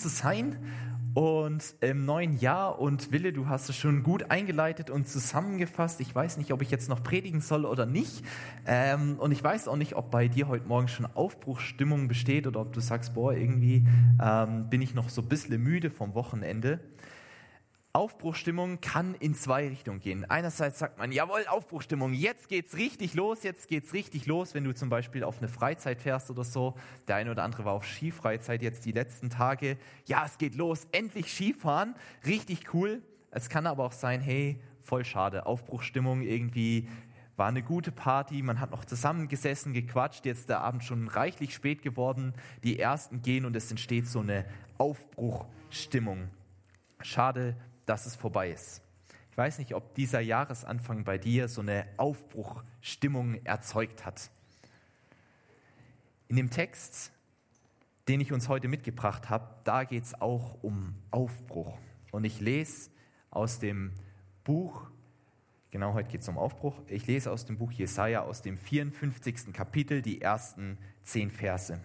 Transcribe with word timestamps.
zu 0.00 0.08
sein 0.08 0.56
und 1.14 1.74
im 1.80 2.04
neuen 2.04 2.38
Jahr. 2.38 2.78
Und 2.78 3.12
Wille, 3.12 3.32
du 3.32 3.48
hast 3.48 3.68
es 3.68 3.76
schon 3.76 4.02
gut 4.02 4.30
eingeleitet 4.30 4.90
und 4.90 5.08
zusammengefasst. 5.08 6.00
Ich 6.00 6.14
weiß 6.14 6.38
nicht, 6.38 6.52
ob 6.52 6.62
ich 6.62 6.70
jetzt 6.70 6.88
noch 6.88 7.02
predigen 7.02 7.40
soll 7.40 7.64
oder 7.64 7.86
nicht. 7.86 8.24
Ähm, 8.66 9.16
und 9.18 9.32
ich 9.32 9.42
weiß 9.42 9.68
auch 9.68 9.76
nicht, 9.76 9.96
ob 9.96 10.10
bei 10.10 10.28
dir 10.28 10.48
heute 10.48 10.66
Morgen 10.66 10.88
schon 10.88 11.06
Aufbruchsstimmung 11.06 12.08
besteht 12.08 12.46
oder 12.46 12.60
ob 12.60 12.72
du 12.72 12.80
sagst, 12.80 13.14
boah, 13.14 13.34
irgendwie 13.34 13.86
ähm, 14.22 14.68
bin 14.70 14.82
ich 14.82 14.94
noch 14.94 15.08
so 15.08 15.22
ein 15.22 15.28
bisschen 15.28 15.62
müde 15.62 15.90
vom 15.90 16.14
Wochenende. 16.14 16.80
Aufbruchstimmung 17.92 18.80
kann 18.80 19.16
in 19.16 19.34
zwei 19.34 19.66
Richtungen 19.66 19.98
gehen. 19.98 20.24
Einerseits 20.30 20.78
sagt 20.78 20.98
man, 20.98 21.10
jawohl, 21.10 21.44
Aufbruchstimmung, 21.48 22.12
jetzt 22.12 22.48
geht's 22.48 22.76
richtig 22.76 23.14
los, 23.14 23.42
jetzt 23.42 23.66
geht's 23.66 23.92
richtig 23.92 24.26
los, 24.26 24.54
wenn 24.54 24.62
du 24.62 24.72
zum 24.72 24.90
Beispiel 24.90 25.24
auf 25.24 25.38
eine 25.38 25.48
Freizeit 25.48 26.00
fährst 26.00 26.30
oder 26.30 26.44
so. 26.44 26.76
Der 27.08 27.16
eine 27.16 27.32
oder 27.32 27.42
andere 27.42 27.64
war 27.64 27.72
auf 27.72 27.84
Skifreizeit 27.84 28.62
jetzt 28.62 28.84
die 28.84 28.92
letzten 28.92 29.28
Tage. 29.28 29.76
Ja, 30.06 30.24
es 30.24 30.38
geht 30.38 30.54
los, 30.54 30.86
endlich 30.92 31.32
Skifahren, 31.32 31.96
richtig 32.24 32.72
cool. 32.74 33.02
Es 33.32 33.48
kann 33.48 33.66
aber 33.66 33.84
auch 33.86 33.92
sein, 33.92 34.20
hey, 34.20 34.60
voll 34.82 35.04
schade, 35.04 35.46
Aufbruchstimmung 35.46 36.22
irgendwie 36.22 36.88
war 37.36 37.48
eine 37.48 37.62
gute 37.62 37.90
Party, 37.90 38.42
man 38.42 38.60
hat 38.60 38.70
noch 38.70 38.84
zusammengesessen, 38.84 39.72
gequatscht, 39.72 40.26
jetzt 40.26 40.48
der 40.48 40.60
Abend 40.60 40.84
schon 40.84 41.08
reichlich 41.08 41.54
spät 41.54 41.82
geworden, 41.82 42.34
die 42.62 42.78
ersten 42.78 43.22
gehen 43.22 43.46
und 43.46 43.56
es 43.56 43.70
entsteht 43.70 44.06
so 44.06 44.20
eine 44.20 44.44
Aufbruchstimmung. 44.78 46.28
Schade, 47.00 47.56
dass 47.90 48.06
es 48.06 48.14
vorbei 48.14 48.52
ist. 48.52 48.82
Ich 49.32 49.36
weiß 49.36 49.58
nicht, 49.58 49.74
ob 49.74 49.96
dieser 49.96 50.20
Jahresanfang 50.20 51.02
bei 51.02 51.18
dir 51.18 51.48
so 51.48 51.60
eine 51.60 51.88
Aufbruchstimmung 51.96 53.44
erzeugt 53.44 54.06
hat. 54.06 54.30
In 56.28 56.36
dem 56.36 56.50
Text, 56.50 57.10
den 58.06 58.20
ich 58.20 58.32
uns 58.32 58.48
heute 58.48 58.68
mitgebracht 58.68 59.28
habe, 59.28 59.56
da 59.64 59.82
geht 59.82 60.04
es 60.04 60.20
auch 60.20 60.62
um 60.62 60.94
Aufbruch. 61.10 61.76
Und 62.12 62.22
ich 62.22 62.40
lese 62.40 62.90
aus 63.32 63.58
dem 63.58 63.90
Buch, 64.44 64.88
genau 65.72 65.94
heute 65.94 66.10
geht 66.10 66.20
es 66.20 66.28
um 66.28 66.38
Aufbruch, 66.38 66.80
ich 66.86 67.08
lese 67.08 67.32
aus 67.32 67.44
dem 67.44 67.58
Buch 67.58 67.72
Jesaja 67.72 68.22
aus 68.22 68.40
dem 68.40 68.56
54. 68.56 69.52
Kapitel 69.52 70.00
die 70.00 70.20
ersten 70.20 70.78
zehn 71.02 71.28
Verse. 71.28 71.80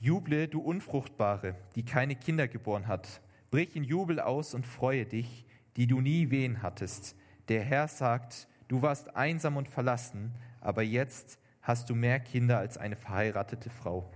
Juble, 0.00 0.48
du 0.48 0.58
Unfruchtbare, 0.58 1.54
die 1.76 1.84
keine 1.84 2.16
Kinder 2.16 2.48
geboren 2.48 2.88
hat, 2.88 3.20
Brich 3.50 3.76
in 3.76 3.84
Jubel 3.84 4.20
aus 4.20 4.54
und 4.54 4.66
freue 4.66 5.06
dich, 5.06 5.46
die 5.76 5.86
du 5.86 6.00
nie 6.00 6.30
wehen 6.30 6.62
hattest. 6.62 7.16
Der 7.48 7.62
Herr 7.62 7.88
sagt, 7.88 8.48
du 8.68 8.82
warst 8.82 9.14
einsam 9.16 9.56
und 9.56 9.68
verlassen, 9.68 10.34
aber 10.60 10.82
jetzt 10.82 11.38
hast 11.62 11.90
du 11.90 11.94
mehr 11.94 12.20
Kinder 12.20 12.58
als 12.58 12.78
eine 12.78 12.96
verheiratete 12.96 13.70
Frau. 13.70 14.10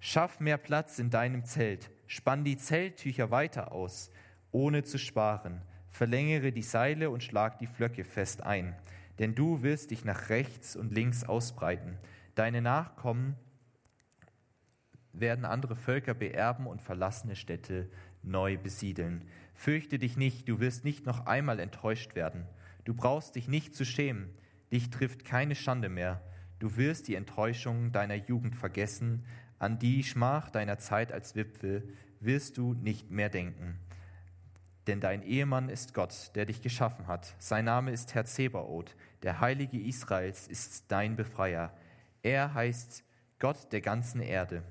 Schaff 0.00 0.40
mehr 0.40 0.58
Platz 0.58 0.98
in 0.98 1.10
deinem 1.10 1.44
Zelt, 1.44 1.90
spann 2.06 2.44
die 2.44 2.56
Zelttücher 2.56 3.30
weiter 3.30 3.72
aus, 3.72 4.10
ohne 4.52 4.84
zu 4.84 4.98
sparen. 4.98 5.62
Verlängere 5.90 6.52
die 6.52 6.62
Seile 6.62 7.10
und 7.10 7.22
schlag 7.22 7.58
die 7.58 7.66
Flöcke 7.66 8.04
fest 8.04 8.42
ein, 8.42 8.76
denn 9.18 9.34
du 9.34 9.62
wirst 9.62 9.90
dich 9.90 10.04
nach 10.04 10.28
rechts 10.28 10.76
und 10.76 10.92
links 10.92 11.24
ausbreiten. 11.24 11.98
Deine 12.34 12.62
Nachkommen 12.62 13.34
werden 15.12 15.44
andere 15.44 15.74
Völker 15.74 16.14
beerben 16.14 16.66
und 16.66 16.80
verlassene 16.80 17.34
Städte 17.34 17.90
neu 18.28 18.56
besiedeln. 18.56 19.24
Fürchte 19.54 19.98
dich 19.98 20.16
nicht, 20.16 20.48
du 20.48 20.60
wirst 20.60 20.84
nicht 20.84 21.06
noch 21.06 21.26
einmal 21.26 21.58
enttäuscht 21.58 22.14
werden. 22.14 22.46
Du 22.84 22.94
brauchst 22.94 23.34
dich 23.34 23.48
nicht 23.48 23.74
zu 23.74 23.84
schämen, 23.84 24.30
dich 24.72 24.90
trifft 24.90 25.24
keine 25.24 25.54
Schande 25.54 25.88
mehr. 25.88 26.22
Du 26.58 26.76
wirst 26.76 27.08
die 27.08 27.14
Enttäuschung 27.14 27.92
deiner 27.92 28.14
Jugend 28.14 28.56
vergessen, 28.56 29.24
an 29.58 29.78
die 29.78 30.04
Schmach 30.04 30.50
deiner 30.50 30.78
Zeit 30.78 31.12
als 31.12 31.34
Wipfel 31.34 31.88
wirst 32.20 32.58
du 32.58 32.74
nicht 32.74 33.10
mehr 33.10 33.28
denken. 33.28 33.78
Denn 34.86 35.00
dein 35.00 35.22
Ehemann 35.22 35.68
ist 35.68 35.94
Gott, 35.94 36.30
der 36.34 36.46
dich 36.46 36.62
geschaffen 36.62 37.06
hat. 37.06 37.34
Sein 37.38 37.66
Name 37.66 37.90
ist 37.90 38.14
Herr 38.14 38.24
Zebaoth, 38.24 38.96
der 39.22 39.40
Heilige 39.40 39.78
Israels 39.78 40.46
ist 40.48 40.84
dein 40.88 41.16
Befreier. 41.16 41.76
Er 42.22 42.54
heißt 42.54 43.04
Gott 43.38 43.72
der 43.72 43.80
ganzen 43.80 44.20
Erde. 44.20 44.62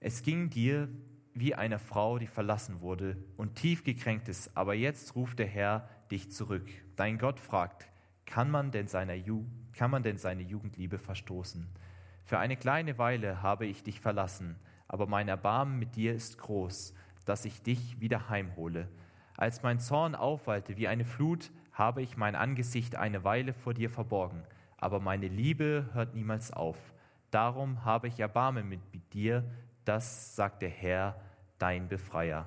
Es 0.00 0.22
ging 0.22 0.48
dir 0.48 0.88
wie 1.34 1.54
eine 1.54 1.78
Frau, 1.78 2.18
die 2.18 2.26
verlassen 2.26 2.80
wurde 2.80 3.16
und 3.36 3.54
tief 3.54 3.84
gekränkt 3.84 4.28
ist, 4.28 4.56
aber 4.56 4.74
jetzt 4.74 5.14
ruft 5.14 5.38
der 5.38 5.46
Herr 5.46 5.88
dich 6.10 6.30
zurück. 6.30 6.68
Dein 6.96 7.18
Gott 7.18 7.40
fragt, 7.40 7.88
kann 8.26 8.50
man 8.50 8.70
denn, 8.70 8.88
seiner 8.88 9.14
Ju 9.14 9.44
kann 9.72 9.90
man 9.90 10.02
denn 10.02 10.18
seine 10.18 10.42
Jugendliebe 10.42 10.98
verstoßen? 10.98 11.66
Für 12.24 12.38
eine 12.38 12.56
kleine 12.56 12.98
Weile 12.98 13.42
habe 13.42 13.66
ich 13.66 13.82
dich 13.82 14.00
verlassen, 14.00 14.56
aber 14.88 15.06
mein 15.06 15.28
Erbarmen 15.28 15.78
mit 15.78 15.96
dir 15.96 16.12
ist 16.12 16.38
groß, 16.38 16.94
dass 17.24 17.44
ich 17.44 17.62
dich 17.62 18.00
wieder 18.00 18.28
heimhole. 18.28 18.88
Als 19.36 19.62
mein 19.62 19.78
Zorn 19.78 20.14
aufwallte 20.14 20.76
wie 20.76 20.88
eine 20.88 21.04
Flut, 21.04 21.50
habe 21.72 22.02
ich 22.02 22.16
mein 22.16 22.34
Angesicht 22.34 22.96
eine 22.96 23.22
Weile 23.22 23.54
vor 23.54 23.72
dir 23.72 23.88
verborgen, 23.88 24.42
aber 24.78 24.98
meine 24.98 25.28
Liebe 25.28 25.88
hört 25.92 26.14
niemals 26.14 26.52
auf. 26.52 26.76
Darum 27.30 27.84
habe 27.84 28.08
ich 28.08 28.18
Erbarmen 28.18 28.68
mit 28.68 28.80
dir, 29.14 29.44
das 29.88 30.36
sagt 30.36 30.60
der 30.60 30.68
Herr, 30.68 31.18
dein 31.58 31.88
Befreier. 31.88 32.46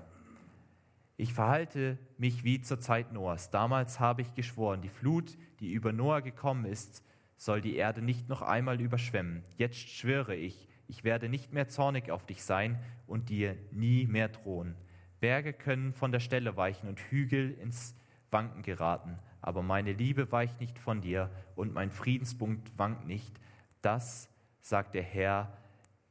Ich 1.17 1.33
verhalte 1.33 1.97
mich 2.19 2.43
wie 2.43 2.61
zur 2.61 2.79
Zeit 2.79 3.13
Noahs. 3.13 3.49
Damals 3.49 3.99
habe 3.99 4.21
ich 4.21 4.35
geschworen, 4.35 4.81
die 4.81 4.89
Flut, 4.89 5.37
die 5.59 5.73
über 5.73 5.91
Noah 5.91 6.21
gekommen 6.21 6.65
ist, 6.65 7.03
soll 7.37 7.61
die 7.61 7.75
Erde 7.75 8.03
nicht 8.03 8.29
noch 8.29 8.43
einmal 8.43 8.79
überschwemmen. 8.79 9.43
Jetzt 9.57 9.89
schwöre 9.89 10.35
ich, 10.35 10.67
ich 10.87 11.03
werde 11.03 11.29
nicht 11.29 11.51
mehr 11.51 11.67
zornig 11.67 12.11
auf 12.11 12.27
dich 12.27 12.43
sein 12.43 12.79
und 13.07 13.29
dir 13.29 13.57
nie 13.71 14.05
mehr 14.05 14.29
drohen. 14.29 14.75
Berge 15.19 15.53
können 15.53 15.93
von 15.93 16.11
der 16.11 16.19
Stelle 16.19 16.57
weichen 16.57 16.89
und 16.89 16.99
Hügel 16.99 17.51
ins 17.59 17.95
Wanken 18.29 18.61
geraten, 18.61 19.17
aber 19.41 19.63
meine 19.63 19.93
Liebe 19.93 20.31
weicht 20.31 20.59
nicht 20.59 20.77
von 20.77 21.01
dir 21.01 21.31
und 21.55 21.73
mein 21.73 21.89
Friedenspunkt 21.89 22.77
wankt 22.77 23.07
nicht. 23.07 23.33
Das 23.81 24.29
sagt 24.61 24.93
der 24.93 25.03
Herr, 25.03 25.57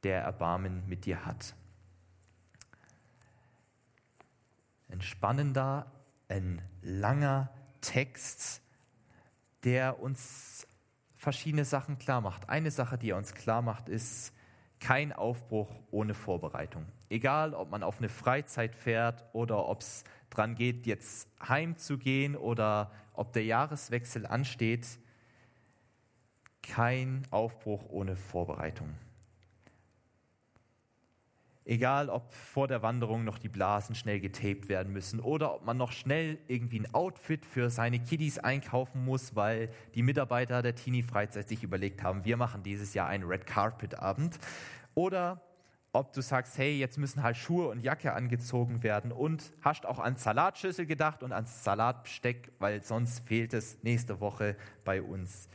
der 0.02 0.22
Erbarmen 0.22 0.86
mit 0.88 1.04
dir 1.04 1.24
hat. 1.24 1.54
ein 4.90 5.00
spannender, 5.00 5.90
ein 6.28 6.60
langer 6.82 7.50
Text, 7.80 8.62
der 9.64 10.00
uns 10.00 10.66
verschiedene 11.16 11.64
Sachen 11.64 11.98
klar 11.98 12.20
macht. 12.20 12.48
Eine 12.48 12.70
Sache, 12.70 12.98
die 12.98 13.10
er 13.10 13.16
uns 13.16 13.34
klar 13.34 13.62
macht, 13.62 13.88
ist 13.88 14.34
kein 14.78 15.12
Aufbruch 15.12 15.70
ohne 15.90 16.14
Vorbereitung. 16.14 16.86
Egal, 17.08 17.54
ob 17.54 17.70
man 17.70 17.82
auf 17.82 17.98
eine 17.98 18.08
Freizeit 18.08 18.74
fährt 18.74 19.24
oder 19.32 19.68
ob 19.68 19.80
es 19.80 20.04
dran 20.30 20.54
geht, 20.54 20.86
jetzt 20.86 21.28
heimzugehen 21.46 22.36
oder 22.36 22.90
ob 23.12 23.32
der 23.32 23.44
Jahreswechsel 23.44 24.26
ansteht, 24.26 24.86
kein 26.62 27.26
Aufbruch 27.30 27.84
ohne 27.88 28.16
Vorbereitung. 28.16 28.94
Egal, 31.64 32.08
ob 32.08 32.32
vor 32.32 32.68
der 32.68 32.82
Wanderung 32.82 33.24
noch 33.24 33.38
die 33.38 33.48
Blasen 33.48 33.94
schnell 33.94 34.18
getaped 34.18 34.68
werden 34.68 34.92
müssen 34.92 35.20
oder 35.20 35.54
ob 35.54 35.64
man 35.64 35.76
noch 35.76 35.92
schnell 35.92 36.38
irgendwie 36.48 36.80
ein 36.80 36.94
Outfit 36.94 37.44
für 37.44 37.68
seine 37.70 38.00
Kiddies 38.00 38.38
einkaufen 38.38 39.04
muss, 39.04 39.36
weil 39.36 39.68
die 39.94 40.02
Mitarbeiter 40.02 40.62
der 40.62 40.74
Teenie-Freizeit 40.74 41.48
sich 41.48 41.62
überlegt 41.62 42.02
haben, 42.02 42.24
wir 42.24 42.36
machen 42.36 42.62
dieses 42.62 42.94
Jahr 42.94 43.08
einen 43.08 43.24
Red 43.24 43.46
Carpet-Abend. 43.46 44.38
Oder 44.94 45.42
ob 45.92 46.12
du 46.12 46.22
sagst, 46.22 46.56
hey, 46.56 46.78
jetzt 46.78 46.98
müssen 46.98 47.22
halt 47.22 47.36
Schuhe 47.36 47.68
und 47.68 47.80
Jacke 47.80 48.12
angezogen 48.12 48.82
werden 48.82 49.12
und 49.12 49.52
hast 49.60 49.86
auch 49.86 49.98
ans 49.98 50.22
Salatschüssel 50.22 50.86
gedacht 50.86 51.22
und 51.22 51.32
ans 51.32 51.64
Salatbesteck, 51.64 52.52
weil 52.58 52.82
sonst 52.82 53.20
fehlt 53.26 53.54
es 53.54 53.82
nächste 53.82 54.20
Woche 54.20 54.56
bei 54.84 55.02
uns 55.02 55.48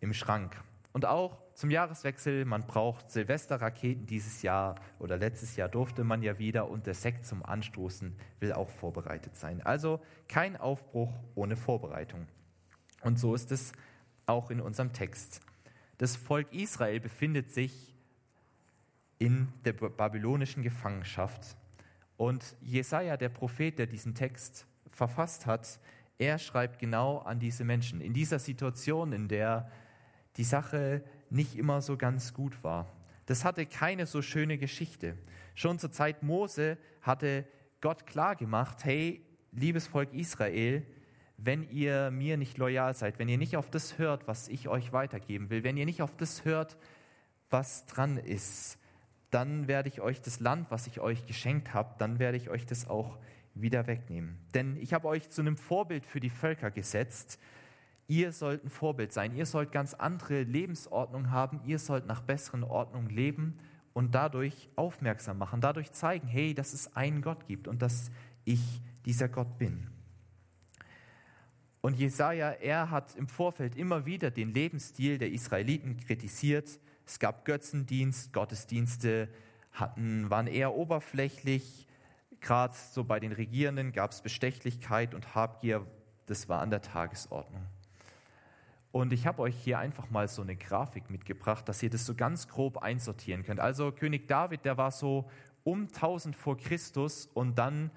im 0.00 0.14
Schrank. 0.14 0.56
Und 0.92 1.04
auch 1.04 1.38
zum 1.58 1.72
Jahreswechsel, 1.72 2.44
man 2.44 2.68
braucht 2.68 3.10
Silvesterraketen 3.10 4.06
dieses 4.06 4.42
Jahr 4.42 4.76
oder 5.00 5.16
letztes 5.16 5.56
Jahr 5.56 5.68
durfte 5.68 6.04
man 6.04 6.22
ja 6.22 6.38
wieder 6.38 6.70
und 6.70 6.86
der 6.86 6.94
Sekt 6.94 7.26
zum 7.26 7.44
Anstoßen 7.44 8.14
will 8.38 8.52
auch 8.52 8.70
vorbereitet 8.70 9.36
sein. 9.36 9.60
Also 9.62 10.00
kein 10.28 10.56
Aufbruch 10.56 11.12
ohne 11.34 11.56
Vorbereitung. 11.56 12.28
Und 13.02 13.18
so 13.18 13.34
ist 13.34 13.50
es 13.50 13.72
auch 14.26 14.52
in 14.52 14.60
unserem 14.60 14.92
Text. 14.92 15.40
Das 15.96 16.14
Volk 16.14 16.46
Israel 16.52 17.00
befindet 17.00 17.50
sich 17.50 17.92
in 19.18 19.48
der 19.64 19.72
babylonischen 19.72 20.62
Gefangenschaft. 20.62 21.56
Und 22.16 22.54
Jesaja, 22.60 23.16
der 23.16 23.30
Prophet, 23.30 23.80
der 23.80 23.88
diesen 23.88 24.14
Text 24.14 24.64
verfasst 24.92 25.44
hat, 25.46 25.80
er 26.18 26.38
schreibt 26.38 26.78
genau 26.78 27.18
an 27.18 27.40
diese 27.40 27.64
Menschen. 27.64 28.00
In 28.00 28.12
dieser 28.12 28.38
Situation, 28.38 29.12
in 29.12 29.26
der 29.26 29.68
die 30.36 30.44
Sache 30.44 31.02
nicht 31.30 31.56
immer 31.56 31.80
so 31.80 31.96
ganz 31.96 32.34
gut 32.34 32.62
war. 32.62 32.86
Das 33.26 33.44
hatte 33.44 33.66
keine 33.66 34.06
so 34.06 34.22
schöne 34.22 34.58
Geschichte. 34.58 35.16
Schon 35.54 35.78
zur 35.78 35.92
Zeit 35.92 36.22
Mose 36.22 36.78
hatte 37.02 37.44
Gott 37.80 38.06
klar 38.06 38.36
gemacht, 38.36 38.84
hey, 38.84 39.24
liebes 39.52 39.86
Volk 39.86 40.12
Israel, 40.14 40.86
wenn 41.36 41.68
ihr 41.70 42.10
mir 42.10 42.36
nicht 42.36 42.58
loyal 42.58 42.94
seid, 42.94 43.18
wenn 43.18 43.28
ihr 43.28 43.38
nicht 43.38 43.56
auf 43.56 43.70
das 43.70 43.98
hört, 43.98 44.26
was 44.26 44.48
ich 44.48 44.68
euch 44.68 44.92
weitergeben 44.92 45.50
will, 45.50 45.62
wenn 45.62 45.76
ihr 45.76 45.86
nicht 45.86 46.02
auf 46.02 46.16
das 46.16 46.44
hört, 46.44 46.76
was 47.50 47.86
dran 47.86 48.16
ist, 48.16 48.78
dann 49.30 49.68
werde 49.68 49.88
ich 49.88 50.00
euch 50.00 50.20
das 50.20 50.40
Land, 50.40 50.70
was 50.70 50.86
ich 50.86 51.00
euch 51.00 51.26
geschenkt 51.26 51.74
habe, 51.74 51.94
dann 51.98 52.18
werde 52.18 52.36
ich 52.36 52.50
euch 52.50 52.66
das 52.66 52.88
auch 52.88 53.18
wieder 53.54 53.86
wegnehmen. 53.86 54.38
Denn 54.54 54.76
ich 54.76 54.94
habe 54.94 55.08
euch 55.08 55.28
zu 55.30 55.40
einem 55.40 55.56
Vorbild 55.56 56.06
für 56.06 56.20
die 56.20 56.30
Völker 56.30 56.70
gesetzt. 56.70 57.38
Ihr 58.10 58.32
sollt 58.32 58.64
ein 58.64 58.70
Vorbild 58.70 59.12
sein. 59.12 59.36
Ihr 59.36 59.44
sollt 59.44 59.70
ganz 59.70 59.92
andere 59.92 60.42
Lebensordnung 60.42 61.30
haben. 61.30 61.60
Ihr 61.66 61.78
sollt 61.78 62.06
nach 62.06 62.22
besseren 62.22 62.64
Ordnungen 62.64 63.10
leben 63.10 63.58
und 63.92 64.14
dadurch 64.14 64.70
aufmerksam 64.76 65.38
machen, 65.38 65.60
dadurch 65.60 65.92
zeigen, 65.92 66.26
hey, 66.26 66.54
dass 66.54 66.72
es 66.72 66.96
einen 66.96 67.20
Gott 67.20 67.46
gibt 67.46 67.68
und 67.68 67.82
dass 67.82 68.10
ich 68.46 68.80
dieser 69.04 69.28
Gott 69.28 69.58
bin. 69.58 69.88
Und 71.82 71.98
Jesaja, 71.98 72.50
er 72.52 72.90
hat 72.90 73.14
im 73.14 73.28
Vorfeld 73.28 73.76
immer 73.76 74.06
wieder 74.06 74.30
den 74.30 74.54
Lebensstil 74.54 75.18
der 75.18 75.30
Israeliten 75.30 75.98
kritisiert. 75.98 76.80
Es 77.06 77.18
gab 77.18 77.44
Götzendienst, 77.44 78.32
Gottesdienste 78.32 79.28
hatten, 79.72 80.30
waren 80.30 80.46
eher 80.46 80.74
oberflächlich. 80.74 81.86
Gerade 82.40 82.74
so 82.92 83.04
bei 83.04 83.20
den 83.20 83.32
Regierenden 83.32 83.92
gab 83.92 84.12
es 84.12 84.22
Bestechlichkeit 84.22 85.14
und 85.14 85.34
Habgier. 85.34 85.86
Das 86.26 86.48
war 86.48 86.60
an 86.60 86.70
der 86.70 86.82
Tagesordnung. 86.82 87.66
Und 88.98 89.12
ich 89.12 89.28
habe 89.28 89.42
euch 89.42 89.54
hier 89.54 89.78
einfach 89.78 90.10
mal 90.10 90.26
so 90.26 90.42
eine 90.42 90.56
Grafik 90.56 91.08
mitgebracht, 91.08 91.68
dass 91.68 91.80
ihr 91.84 91.88
das 91.88 92.04
so 92.04 92.16
ganz 92.16 92.48
grob 92.48 92.78
einsortieren 92.78 93.44
könnt. 93.44 93.60
Also 93.60 93.92
König 93.92 94.26
David, 94.26 94.64
der 94.64 94.76
war 94.76 94.90
so 94.90 95.30
um 95.62 95.82
1000 95.82 96.34
vor 96.34 96.56
Christus 96.56 97.26
und 97.32 97.58
dann 97.58 97.92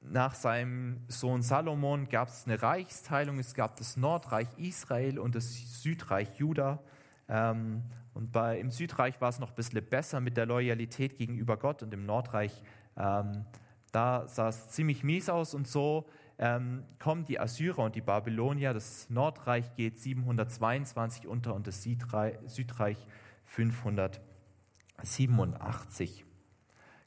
nach 0.00 0.34
seinem 0.34 1.04
Sohn 1.06 1.42
Salomon 1.42 2.08
gab 2.08 2.26
es 2.26 2.44
eine 2.44 2.60
Reichsteilung. 2.60 3.38
Es 3.38 3.54
gab 3.54 3.76
das 3.76 3.96
Nordreich 3.96 4.48
Israel 4.56 5.20
und 5.20 5.36
das 5.36 5.80
Südreich 5.80 6.28
Juda. 6.38 6.80
Ähm, 7.28 7.84
und 8.12 8.32
bei, 8.32 8.58
im 8.58 8.72
Südreich 8.72 9.20
war 9.20 9.28
es 9.28 9.38
noch 9.38 9.50
ein 9.50 9.54
bisschen 9.54 9.88
besser 9.88 10.20
mit 10.20 10.36
der 10.36 10.46
Loyalität 10.46 11.18
gegenüber 11.18 11.56
Gott 11.56 11.84
und 11.84 11.94
im 11.94 12.04
Nordreich, 12.04 12.64
ähm, 12.96 13.44
da 13.92 14.26
sah 14.26 14.48
es 14.48 14.70
ziemlich 14.70 15.04
mies 15.04 15.28
aus 15.28 15.54
und 15.54 15.68
so 15.68 16.08
ähm, 16.42 16.84
kommen 16.98 17.24
die 17.24 17.38
Assyrer 17.38 17.78
und 17.78 17.94
die 17.94 18.00
Babylonier. 18.00 18.74
Das 18.74 19.08
Nordreich 19.08 19.76
geht 19.76 20.00
722 20.00 21.28
unter 21.28 21.54
und 21.54 21.68
das 21.68 21.84
Südreich 21.84 22.98
587. 23.44 26.24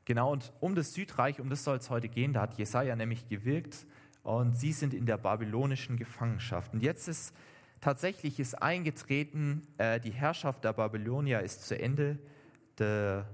Genau, 0.05 0.31
und 0.31 0.53
um 0.61 0.73
das 0.73 0.93
Südreich, 0.93 1.41
um 1.41 1.49
das 1.49 1.65
soll 1.65 1.75
es 1.77 1.89
heute 1.89 2.07
gehen, 2.07 2.31
da 2.31 2.43
hat 2.43 2.57
Jesaja 2.57 2.95
nämlich 2.95 3.27
gewirkt 3.27 3.85
und 4.23 4.57
sie 4.57 4.71
sind 4.71 4.93
in 4.93 5.05
der 5.05 5.17
babylonischen 5.17 5.97
Gefangenschaft. 5.97 6.73
Und 6.73 6.81
jetzt 6.81 7.09
ist 7.09 7.35
tatsächlich 7.81 8.39
ist 8.39 8.61
eingetreten, 8.61 9.67
äh, 9.77 9.99
die 9.99 10.13
Herrschaft 10.13 10.63
der 10.63 10.71
Babylonier 10.71 11.41
ist 11.41 11.67
zu 11.67 11.77
Ende. 11.77 12.19
Der, 12.77 13.27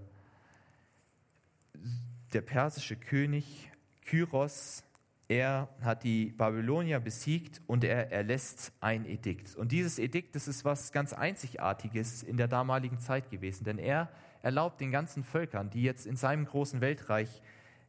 der 2.33 2.41
persische 2.41 2.95
König 2.95 3.71
Kyros, 4.03 4.83
er 5.31 5.69
hat 5.81 6.03
die 6.03 6.25
Babylonier 6.25 6.99
besiegt 6.99 7.61
und 7.65 7.85
er 7.85 8.11
erlässt 8.11 8.73
ein 8.81 9.05
Edikt. 9.05 9.55
Und 9.55 9.71
dieses 9.71 9.97
Edikt, 9.97 10.35
das 10.35 10.49
ist 10.49 10.65
was 10.65 10.91
ganz 10.91 11.13
Einzigartiges 11.13 12.21
in 12.21 12.35
der 12.35 12.49
damaligen 12.49 12.99
Zeit 12.99 13.29
gewesen, 13.29 13.63
denn 13.63 13.77
er 13.77 14.09
erlaubt 14.41 14.81
den 14.81 14.91
ganzen 14.91 15.23
Völkern, 15.23 15.69
die 15.69 15.83
jetzt 15.83 16.05
in 16.05 16.17
seinem 16.17 16.43
großen 16.43 16.81
Weltreich 16.81 17.41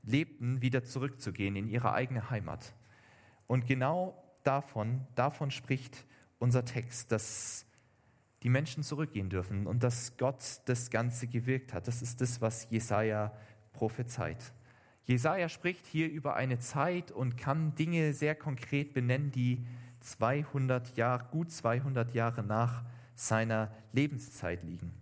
lebten, 0.05 0.63
wieder 0.63 0.85
zurückzugehen 0.85 1.57
in 1.57 1.67
ihre 1.67 1.93
eigene 1.93 2.31
Heimat. 2.31 2.75
Und 3.49 3.67
genau 3.67 4.23
davon, 4.45 5.01
davon 5.17 5.51
spricht 5.51 6.05
unser 6.39 6.65
Text, 6.65 7.11
dass 7.11 7.67
die 8.45 8.51
Menschen 8.51 8.85
zurückgehen 8.85 9.31
dürfen 9.31 9.67
und 9.67 9.83
dass 9.83 10.17
Gott 10.17 10.61
das 10.67 10.91
Ganze 10.91 11.27
gewirkt 11.27 11.75
hat. 11.75 11.89
Das 11.89 12.03
ist 12.03 12.21
das, 12.21 12.41
was 12.41 12.71
Jesaja 12.71 13.33
prophezeit. 13.73 14.53
Jesaja 15.05 15.49
spricht 15.49 15.87
hier 15.87 16.11
über 16.11 16.37
eine 16.37 16.59
Zeit 16.59 17.11
und 17.11 17.37
kann 17.37 17.75
Dinge 17.75 18.13
sehr 18.13 18.35
konkret 18.35 18.95
benennen, 18.95 19.31
die 19.33 19.65
200 20.01 20.97
Jahre, 20.97 21.27
gut 21.31 21.51
200 21.51 22.15
Jahre 22.15 22.43
nach 22.43 22.85
seiner 23.15 23.71
Lebenszeit 23.93 24.63
liegen. 24.63 24.93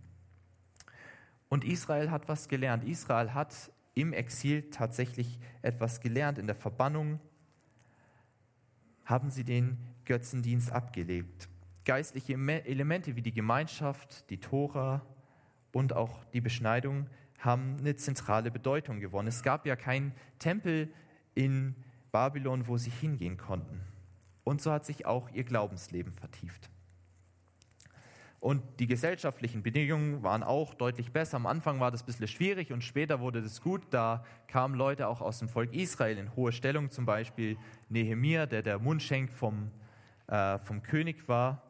Und 1.49 1.65
Israel 1.65 2.11
hat 2.11 2.29
was 2.29 2.49
gelernt. 2.49 2.85
Israel 2.85 3.35
hat 3.35 3.71
im 3.95 4.13
Exil 4.13 4.71
tatsächlich 4.71 5.39
etwas 5.63 6.01
gelernt. 6.01 6.39
In 6.39 6.47
der 6.47 6.57
Verbannung 6.57 7.21
haben 9.05 9.31
sie 9.31 9.45
den 9.45 9.77
Götzendienst 10.05 10.71
abgelegt. 10.71 11.49
Geistliche 11.85 12.35
Elemente 12.35 13.17
wie 13.17 13.23
die 13.23 13.33
Gemeinschaft, 13.33 14.31
die 14.31 14.39
Tora 14.39 15.05
und 15.73 15.93
auch 15.93 16.25
die 16.27 16.41
Beschneidung 16.41 17.09
haben 17.41 17.77
eine 17.79 17.97
zentrale 17.97 18.51
Bedeutung 18.51 19.01
gewonnen. 19.01 19.29
Es 19.29 19.43
gab 19.43 19.67
ja 19.67 19.77
keinen 19.77 20.13
Tempel 20.39 20.93
in 21.35 21.75
Babylon, 22.13 22.67
wo 22.67 22.77
sie 22.77 22.91
hingehen 22.91 23.37
konnten. 23.37 23.81
Und 24.45 24.61
so 24.61 24.73
hat 24.73 24.85
sich 24.85 25.07
auch 25.07 25.31
ihr 25.31 25.45
Glaubensleben 25.45 26.13
vertieft. 26.13 26.71
Und 28.41 28.63
die 28.81 28.87
gesellschaftlichen 28.87 29.63
Bedingungen 29.63 30.23
waren 30.23 30.43
auch 30.43 30.73
deutlich 30.73 31.13
besser. 31.13 31.37
Am 31.37 31.45
Anfang 31.45 31.79
war 31.79 31.91
das 31.91 32.03
ein 32.03 32.07
bisschen 32.07 32.27
schwierig 32.27 32.73
und 32.73 32.83
später 32.83 33.21
wurde 33.21 33.43
das 33.43 33.61
gut. 33.61 33.83
Da 33.91 34.25
kamen 34.49 34.75
Leute 34.75 35.09
auch 35.09 35.21
aus 35.21 35.39
dem 35.39 35.49
Volk 35.51 35.75
Israel 35.75 36.17
in 36.17 36.35
hohe 36.37 36.51
Stellung, 36.51 36.91
zum 36.91 37.05
Beispiel 37.05 37.59
Nehemia, 37.91 38.47
der 38.47 38.63
der 38.63 38.79
Mundschenk 38.79 39.31
vom, 39.31 39.71
äh, 40.27 40.59
vom 40.59 40.83
König 40.83 41.29
war. 41.29 41.63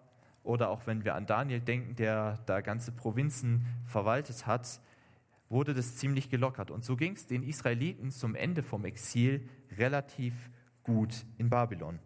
Oder 0.45 0.71
auch 0.71 0.87
wenn 0.87 1.05
wir 1.05 1.17
an 1.17 1.27
Daniel 1.27 1.61
denken, 1.61 1.97
der 1.97 2.39
da 2.47 2.61
ganze 2.61 2.93
Provinzen 2.93 3.67
verwaltet 3.85 4.47
hat, 4.47 4.81
wurde 5.51 5.75
das 5.75 5.97
ziemlich 5.97 6.31
gelockert. 6.31 6.71
Und 6.71 6.85
so 6.85 6.97
ging 6.97 7.13
es 7.13 7.27
den 7.27 7.43
Israeliten 7.43 8.11
zum 8.11 8.35
Ende 8.35 8.63
vom 8.63 8.87
Exil 8.87 9.47
relativ 9.77 10.33
gut 10.83 11.27
in 11.37 11.51
Babylon. 11.51 11.99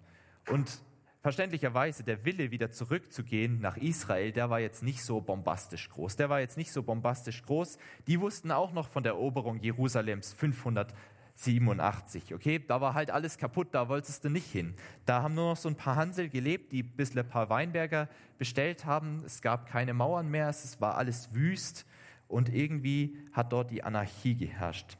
Und 0.51 0.83
verständlicherweise 1.21 2.03
der 2.05 2.25
Wille, 2.25 2.51
wieder 2.51 2.71
zurückzugehen 2.71 3.61
nach 3.61 3.77
Israel, 3.77 4.33
der 4.33 4.49
war 4.51 4.61
jetzt 4.61 4.83
nicht 4.83 5.05
so 5.05 5.21
bombastisch 5.21 5.91
groß. 5.91 6.17
Der 6.17 6.31
war 6.31 6.41
jetzt 6.41 6.57
nicht 6.57 6.73
so 6.73 6.83
bombastisch 6.83 7.43
groß. 7.43 7.79
Die 8.07 8.21
wussten 8.21 8.51
auch 8.51 8.73
noch 8.73 8.89
von 8.89 9.03
der 9.03 9.13
Eroberung 9.13 9.61
Jerusalems 9.61 10.33
587. 10.33 12.35
Okay, 12.35 12.65
da 12.67 12.81
war 12.81 12.95
halt 12.95 13.11
alles 13.11 13.37
kaputt, 13.37 13.69
da 13.73 13.91
wolltest 13.91 14.25
du 14.25 14.31
nicht 14.31 14.51
hin. 14.51 14.75
Da 15.05 15.23
haben 15.23 15.35
nur 15.35 15.51
noch 15.51 15.59
so 15.59 15.69
ein 15.69 15.77
paar 15.77 15.97
Hansel 15.97 16.31
gelebt, 16.31 16.73
die 16.73 16.83
ein 16.83 16.97
bisschen 16.97 17.21
ein 17.21 17.29
paar 17.29 17.51
Weinberger 17.51 18.09
bestellt 18.39 18.87
haben. 18.87 19.23
Es 19.27 19.43
gab 19.43 19.67
keine 19.67 19.93
Mauern 19.93 20.31
mehr, 20.31 20.49
es 20.49 20.81
war 20.81 20.97
alles 20.97 21.35
wüst 21.35 21.85
und 22.29 22.49
irgendwie 22.49 23.17
hat 23.33 23.53
dort 23.53 23.71
die 23.71 23.83
Anarchie 23.83 24.37
geherrscht. 24.37 24.97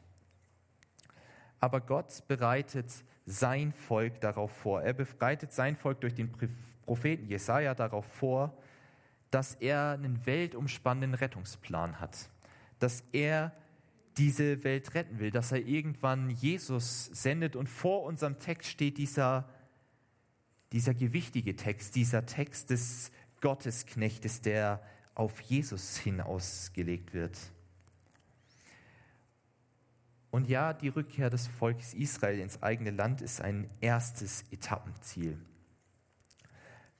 Aber 1.59 1.81
Gott 1.81 2.27
bereitet 2.27 2.91
sein 3.25 3.71
Volk 3.71 4.21
darauf 4.21 4.51
vor. 4.51 4.83
Er 4.83 4.93
bereitet 4.93 5.51
sein 5.51 5.75
Volk 5.75 6.01
durch 6.01 6.13
den 6.13 6.31
Propheten 6.85 7.27
Jesaja 7.27 7.73
darauf 7.73 8.05
vor, 8.05 8.57
dass 9.31 9.55
er 9.55 9.91
einen 9.91 10.25
weltumspannenden 10.25 11.15
Rettungsplan 11.15 11.99
hat, 11.99 12.29
dass 12.79 13.03
er 13.11 13.51
diese 14.17 14.63
Welt 14.63 14.93
retten 14.93 15.19
will, 15.19 15.31
dass 15.31 15.51
er 15.51 15.65
irgendwann 15.65 16.29
Jesus 16.29 17.05
sendet. 17.05 17.55
Und 17.55 17.67
vor 17.67 18.03
unserem 18.03 18.39
Text 18.39 18.69
steht 18.69 18.97
dieser, 18.97 19.49
dieser 20.71 20.93
gewichtige 20.93 21.55
Text, 21.55 21.95
dieser 21.95 22.25
Text 22.25 22.69
des 22.69 23.11
Gottesknechtes, 23.41 24.41
der 24.41 24.81
auf 25.15 25.39
Jesus 25.41 25.97
hin 25.97 26.21
ausgelegt 26.21 27.13
wird. 27.13 27.37
Und 30.29 30.49
ja, 30.49 30.73
die 30.73 30.89
Rückkehr 30.89 31.29
des 31.29 31.47
Volkes 31.47 31.93
Israel 31.93 32.39
ins 32.39 32.61
eigene 32.61 32.91
Land 32.91 33.21
ist 33.21 33.39
ein 33.39 33.69
erstes 33.79 34.43
Etappenziel. 34.51 35.39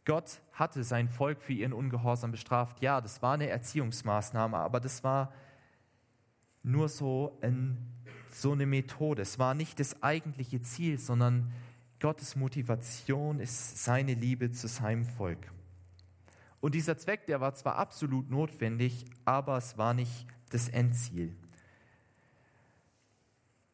Gott 0.06 0.40
hatte 0.54 0.84
sein 0.84 1.10
Volk 1.10 1.42
für 1.42 1.52
ihren 1.52 1.74
Ungehorsam 1.74 2.32
bestraft. 2.32 2.82
Ja, 2.82 3.02
das 3.02 3.22
war 3.22 3.34
eine 3.34 3.50
Erziehungsmaßnahme, 3.50 4.56
aber 4.56 4.80
das 4.80 5.04
war 5.04 5.34
nur 6.64 6.88
so, 6.88 7.38
ein, 7.42 7.78
so 8.32 8.54
eine 8.54 8.66
Methode. 8.66 9.24
Es 9.24 9.38
war 9.38 9.54
nicht 9.54 9.80
das 9.80 10.02
eigentliche 10.02 10.62
Ziel, 10.62 10.98
sondern 10.98 11.52
Gottes 12.00 12.36
Motivation 12.36 13.40
ist 13.40 13.84
seine 13.84 14.14
Liebe 14.14 14.52
zu 14.52 14.68
seinem 14.68 15.06
Volk. 15.06 15.52
Und 16.66 16.74
dieser 16.74 16.98
Zweck, 16.98 17.28
der 17.28 17.42
war 17.42 17.54
zwar 17.54 17.76
absolut 17.76 18.32
notwendig, 18.32 19.06
aber 19.24 19.56
es 19.58 19.78
war 19.78 19.94
nicht 19.94 20.26
das 20.50 20.68
Endziel. 20.68 21.36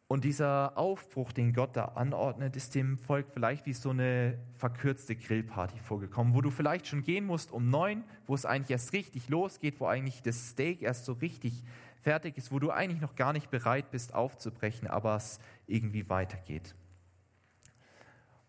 Und 0.09 0.25
dieser 0.25 0.77
Aufbruch, 0.77 1.31
den 1.31 1.53
Gott 1.53 1.77
da 1.77 1.85
anordnet, 1.85 2.57
ist 2.57 2.75
dem 2.75 2.97
Volk 2.97 3.27
vielleicht 3.31 3.65
wie 3.65 3.71
so 3.71 3.91
eine 3.91 4.37
verkürzte 4.55 5.15
Grillparty 5.15 5.79
vorgekommen, 5.79 6.33
wo 6.33 6.41
du 6.41 6.51
vielleicht 6.51 6.85
schon 6.85 7.01
gehen 7.01 7.25
musst 7.25 7.53
um 7.53 7.69
neun, 7.69 8.03
wo 8.27 8.35
es 8.35 8.45
eigentlich 8.45 8.71
erst 8.71 8.91
richtig 8.91 9.29
losgeht, 9.29 9.79
wo 9.79 9.85
eigentlich 9.85 10.21
das 10.21 10.49
Steak 10.49 10.81
erst 10.81 11.05
so 11.05 11.13
richtig 11.13 11.63
fertig 12.01 12.37
ist, 12.37 12.51
wo 12.51 12.59
du 12.59 12.71
eigentlich 12.71 12.99
noch 12.99 13.15
gar 13.15 13.31
nicht 13.31 13.49
bereit 13.49 13.89
bist 13.91 14.13
aufzubrechen, 14.13 14.89
aber 14.89 15.15
es 15.15 15.39
irgendwie 15.65 16.09
weitergeht. 16.09 16.75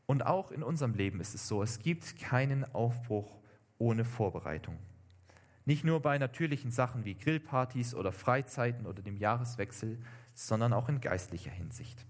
Und 0.07 0.27
auch 0.27 0.51
in 0.51 0.65
unserem 0.65 0.95
Leben 0.95 1.21
ist 1.21 1.33
es 1.33 1.47
so, 1.47 1.63
es 1.63 1.79
gibt 1.79 2.19
keinen 2.19 2.65
Aufbruch 2.75 3.42
ohne 3.83 4.05
Vorbereitung. 4.05 4.79
Nicht 5.65 5.85
nur 5.85 6.01
bei 6.01 6.17
natürlichen 6.17 6.71
Sachen 6.71 7.05
wie 7.05 7.15
Grillpartys 7.15 7.95
oder 7.95 8.12
Freizeiten 8.12 8.87
oder 8.87 9.03
dem 9.03 9.17
Jahreswechsel, 9.17 9.99
sondern 10.35 10.73
auch 10.73 10.89
in 10.89 11.01
geistlicher 11.01 11.51
Hinsicht. 11.51 12.07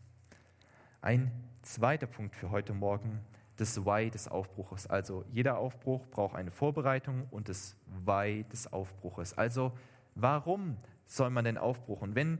Ein 1.01 1.33
zweiter 1.63 2.07
Punkt 2.07 2.37
für 2.37 2.51
heute 2.51 2.75
Morgen, 2.75 3.21
das 3.57 3.87
Why 3.87 4.11
des 4.11 4.29
Aufbruches. 4.29 4.87
Also 4.87 5.25
jeder 5.31 5.57
Aufbruch 5.57 6.07
braucht 6.09 6.37
eine 6.37 6.51
Vorbereitung 6.51 7.27
und 7.31 7.49
das 7.49 7.77
Why 8.05 8.45
des 8.53 8.71
Aufbruches. 8.71 9.37
Also 9.37 9.73
warum 10.15 10.77
soll 11.07 11.31
man 11.31 11.47
denn 11.47 11.57
aufbruchen? 11.57 12.15
Wenn 12.15 12.39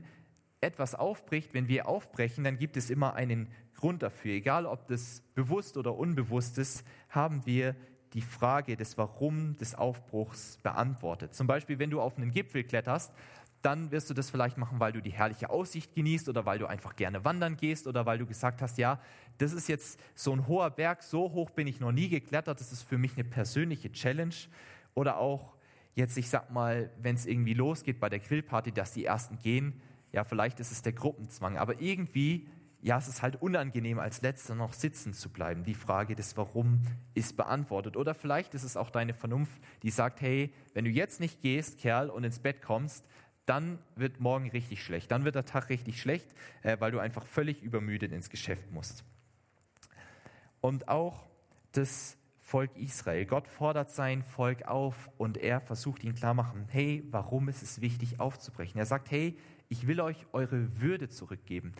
etwas 0.61 0.93
aufbricht, 0.93 1.55
wenn 1.55 1.67
wir 1.67 1.87
aufbrechen, 1.87 2.43
dann 2.43 2.57
gibt 2.57 2.77
es 2.77 2.89
immer 2.89 3.15
einen 3.15 3.49
Grund 3.75 4.03
dafür. 4.03 4.33
Egal, 4.33 4.65
ob 4.67 4.87
das 4.87 5.21
bewusst 5.33 5.75
oder 5.75 5.95
unbewusst 5.95 6.57
ist, 6.57 6.85
haben 7.09 7.45
wir 7.45 7.75
die 8.13 8.21
Frage 8.21 8.77
des 8.77 8.97
Warum 8.97 9.55
des 9.57 9.75
Aufbruchs 9.75 10.57
beantwortet. 10.63 11.33
Zum 11.33 11.47
Beispiel, 11.47 11.79
wenn 11.79 11.89
du 11.89 12.01
auf 12.01 12.17
einen 12.17 12.31
Gipfel 12.31 12.63
kletterst, 12.63 13.13
dann 13.63 13.91
wirst 13.91 14.09
du 14.09 14.13
das 14.13 14.29
vielleicht 14.29 14.57
machen, 14.57 14.79
weil 14.79 14.91
du 14.91 15.01
die 15.01 15.11
herrliche 15.11 15.49
Aussicht 15.49 15.95
genießt 15.95 16.27
oder 16.27 16.45
weil 16.45 16.59
du 16.59 16.67
einfach 16.67 16.95
gerne 16.95 17.23
wandern 17.23 17.55
gehst 17.55 17.87
oder 17.87 18.05
weil 18.05 18.17
du 18.17 18.25
gesagt 18.25 18.61
hast, 18.61 18.77
ja, 18.77 18.99
das 19.37 19.53
ist 19.53 19.69
jetzt 19.69 19.99
so 20.15 20.33
ein 20.33 20.47
hoher 20.47 20.69
Berg, 20.69 21.01
so 21.01 21.31
hoch 21.31 21.49
bin 21.49 21.67
ich 21.67 21.79
noch 21.79 21.93
nie 21.93 22.09
geklettert, 22.09 22.59
das 22.59 22.73
ist 22.73 22.83
für 22.83 22.97
mich 22.97 23.13
eine 23.13 23.23
persönliche 23.23 23.91
Challenge. 23.91 24.35
Oder 24.95 25.17
auch 25.17 25.55
jetzt, 25.95 26.17
ich 26.17 26.29
sag 26.29 26.51
mal, 26.51 26.91
wenn 27.01 27.15
es 27.15 27.25
irgendwie 27.25 27.53
losgeht 27.53 27.99
bei 28.01 28.09
der 28.09 28.19
Grillparty, 28.19 28.73
dass 28.73 28.91
die 28.91 29.05
ersten 29.05 29.39
gehen, 29.39 29.81
ja, 30.11 30.25
vielleicht 30.25 30.59
ist 30.59 30.71
es 30.71 30.81
der 30.81 30.93
Gruppenzwang, 30.93 31.57
aber 31.57 31.81
irgendwie, 31.81 32.47
ja, 32.83 32.97
es 32.97 33.07
ist 33.07 33.21
halt 33.21 33.41
unangenehm, 33.41 33.97
als 33.97 34.21
Letzter 34.21 34.55
noch 34.55 34.73
sitzen 34.73 35.13
zu 35.13 35.29
bleiben. 35.29 35.63
Die 35.63 35.73
Frage 35.73 36.15
des 36.15 36.35
Warum 36.35 36.81
ist 37.13 37.37
beantwortet. 37.37 37.95
Oder 37.95 38.13
vielleicht 38.13 38.53
ist 38.53 38.63
es 38.63 38.75
auch 38.75 38.89
deine 38.89 39.13
Vernunft, 39.13 39.53
die 39.83 39.89
sagt, 39.89 40.19
hey, 40.19 40.53
wenn 40.73 40.83
du 40.83 40.91
jetzt 40.91 41.21
nicht 41.21 41.41
gehst, 41.41 41.79
Kerl, 41.79 42.09
und 42.09 42.25
ins 42.25 42.39
Bett 42.39 42.61
kommst, 42.61 43.07
dann 43.45 43.79
wird 43.95 44.19
morgen 44.19 44.49
richtig 44.49 44.83
schlecht. 44.83 45.11
Dann 45.11 45.23
wird 45.23 45.35
der 45.35 45.45
Tag 45.45 45.69
richtig 45.69 46.01
schlecht, 46.01 46.27
äh, 46.61 46.75
weil 46.81 46.91
du 46.91 46.99
einfach 46.99 47.25
völlig 47.25 47.63
übermüdet 47.63 48.11
ins 48.11 48.29
Geschäft 48.29 48.69
musst. 48.71 49.05
Und 50.59 50.89
auch 50.89 51.25
das 51.71 52.17
Volk 52.41 52.75
Israel. 52.75 53.25
Gott 53.25 53.47
fordert 53.47 53.91
sein 53.91 54.23
Volk 54.23 54.67
auf 54.67 55.09
und 55.17 55.37
er 55.37 55.61
versucht 55.61 56.03
ihnen 56.03 56.15
klarmachen, 56.15 56.67
hey, 56.69 57.03
warum 57.11 57.47
ist 57.47 57.63
es 57.63 57.79
wichtig 57.79 58.19
aufzubrechen? 58.19 58.77
Er 58.77 58.85
sagt, 58.85 59.09
hey, 59.09 59.37
ich 59.69 59.87
will 59.87 60.01
euch 60.01 60.25
eure 60.33 60.81
Würde 60.81 61.07
zurückgeben. 61.07 61.71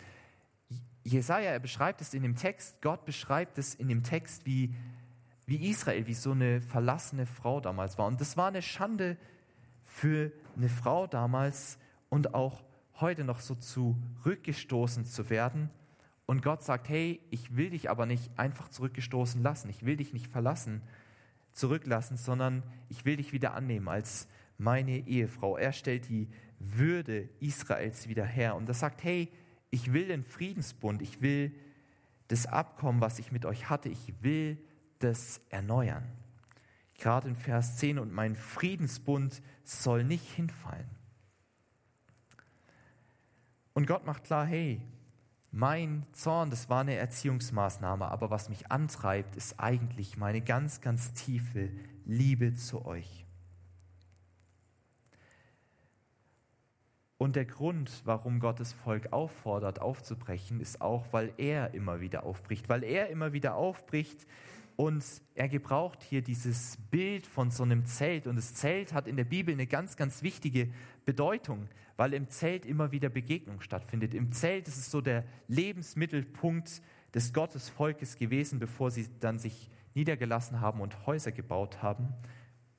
Jesaja, 1.04 1.50
er 1.50 1.60
beschreibt 1.60 2.00
es 2.00 2.14
in 2.14 2.22
dem 2.22 2.34
Text, 2.34 2.80
Gott 2.80 3.04
beschreibt 3.04 3.58
es 3.58 3.74
in 3.74 3.88
dem 3.88 4.02
Text, 4.02 4.46
wie, 4.46 4.74
wie 5.46 5.68
Israel, 5.68 6.06
wie 6.06 6.14
so 6.14 6.32
eine 6.32 6.62
verlassene 6.62 7.26
Frau 7.26 7.60
damals 7.60 7.98
war. 7.98 8.06
Und 8.06 8.20
das 8.20 8.36
war 8.38 8.48
eine 8.48 8.62
Schande 8.62 9.18
für 9.84 10.32
eine 10.56 10.70
Frau 10.70 11.06
damals 11.06 11.78
und 12.08 12.34
auch 12.34 12.64
heute 13.00 13.24
noch 13.24 13.40
so 13.40 13.54
zurückgestoßen 13.54 15.04
zu 15.04 15.28
werden. 15.28 15.68
Und 16.26 16.42
Gott 16.42 16.62
sagt, 16.62 16.88
hey, 16.88 17.20
ich 17.30 17.54
will 17.54 17.70
dich 17.70 17.90
aber 17.90 18.06
nicht 18.06 18.38
einfach 18.38 18.70
zurückgestoßen 18.70 19.42
lassen, 19.42 19.68
ich 19.68 19.84
will 19.84 19.98
dich 19.98 20.14
nicht 20.14 20.28
verlassen, 20.28 20.80
zurücklassen, 21.52 22.16
sondern 22.16 22.62
ich 22.88 23.04
will 23.04 23.16
dich 23.16 23.32
wieder 23.34 23.52
annehmen 23.52 23.88
als 23.88 24.26
meine 24.56 25.06
Ehefrau. 25.06 25.58
Er 25.58 25.72
stellt 25.72 26.08
die 26.08 26.28
Würde 26.58 27.28
Israels 27.40 28.08
wieder 28.08 28.24
her 28.24 28.56
und 28.56 28.68
er 28.68 28.74
sagt, 28.74 29.04
hey, 29.04 29.30
ich 29.74 29.92
will 29.92 30.06
den 30.06 30.22
Friedensbund, 30.22 31.02
ich 31.02 31.20
will 31.20 31.52
das 32.28 32.46
Abkommen, 32.46 33.00
was 33.00 33.18
ich 33.18 33.32
mit 33.32 33.44
euch 33.44 33.68
hatte, 33.68 33.88
ich 33.88 34.14
will 34.22 34.56
das 35.00 35.40
erneuern. 35.50 36.04
Gerade 36.96 37.28
in 37.28 37.34
Vers 37.34 37.76
10, 37.78 37.98
und 37.98 38.12
mein 38.12 38.36
Friedensbund 38.36 39.42
soll 39.64 40.04
nicht 40.04 40.30
hinfallen. 40.30 40.88
Und 43.72 43.88
Gott 43.88 44.06
macht 44.06 44.24
klar, 44.24 44.46
hey, 44.46 44.80
mein 45.50 46.06
Zorn, 46.12 46.50
das 46.50 46.68
war 46.68 46.82
eine 46.82 46.94
Erziehungsmaßnahme, 46.94 48.06
aber 48.06 48.30
was 48.30 48.48
mich 48.48 48.70
antreibt, 48.70 49.34
ist 49.34 49.58
eigentlich 49.58 50.16
meine 50.16 50.40
ganz, 50.40 50.80
ganz 50.80 51.12
tiefe 51.14 51.70
Liebe 52.04 52.54
zu 52.54 52.84
euch. 52.86 53.23
Und 57.16 57.36
der 57.36 57.44
Grund, 57.44 58.02
warum 58.04 58.40
Gottes 58.40 58.72
Volk 58.72 59.12
auffordert, 59.12 59.80
aufzubrechen, 59.80 60.60
ist 60.60 60.80
auch, 60.80 61.06
weil 61.12 61.32
er 61.36 61.72
immer 61.74 62.00
wieder 62.00 62.24
aufbricht, 62.24 62.68
weil 62.68 62.82
er 62.82 63.08
immer 63.08 63.32
wieder 63.32 63.54
aufbricht, 63.54 64.26
und 64.76 65.04
er 65.34 65.48
gebraucht 65.48 66.02
hier 66.02 66.22
dieses 66.22 66.78
Bild 66.90 67.26
von 67.26 67.50
so 67.50 67.62
einem 67.62 67.84
Zelt. 67.86 68.26
Und 68.26 68.36
das 68.36 68.54
Zelt 68.54 68.92
hat 68.92 69.06
in 69.06 69.16
der 69.16 69.24
Bibel 69.24 69.54
eine 69.54 69.66
ganz, 69.66 69.96
ganz 69.96 70.22
wichtige 70.22 70.68
Bedeutung, 71.04 71.68
weil 71.96 72.12
im 72.12 72.28
Zelt 72.28 72.66
immer 72.66 72.90
wieder 72.90 73.08
Begegnung 73.08 73.60
stattfindet. 73.60 74.14
Im 74.14 74.32
Zelt 74.32 74.66
ist 74.66 74.78
es 74.78 74.90
so 74.90 75.00
der 75.00 75.24
Lebensmittelpunkt 75.46 76.82
des 77.14 77.32
Gottesvolkes 77.32 78.16
gewesen, 78.16 78.58
bevor 78.58 78.90
sie 78.90 79.06
dann 79.20 79.38
sich 79.38 79.70
niedergelassen 79.94 80.60
haben 80.60 80.80
und 80.80 81.06
Häuser 81.06 81.30
gebaut 81.30 81.80
haben. 81.82 82.12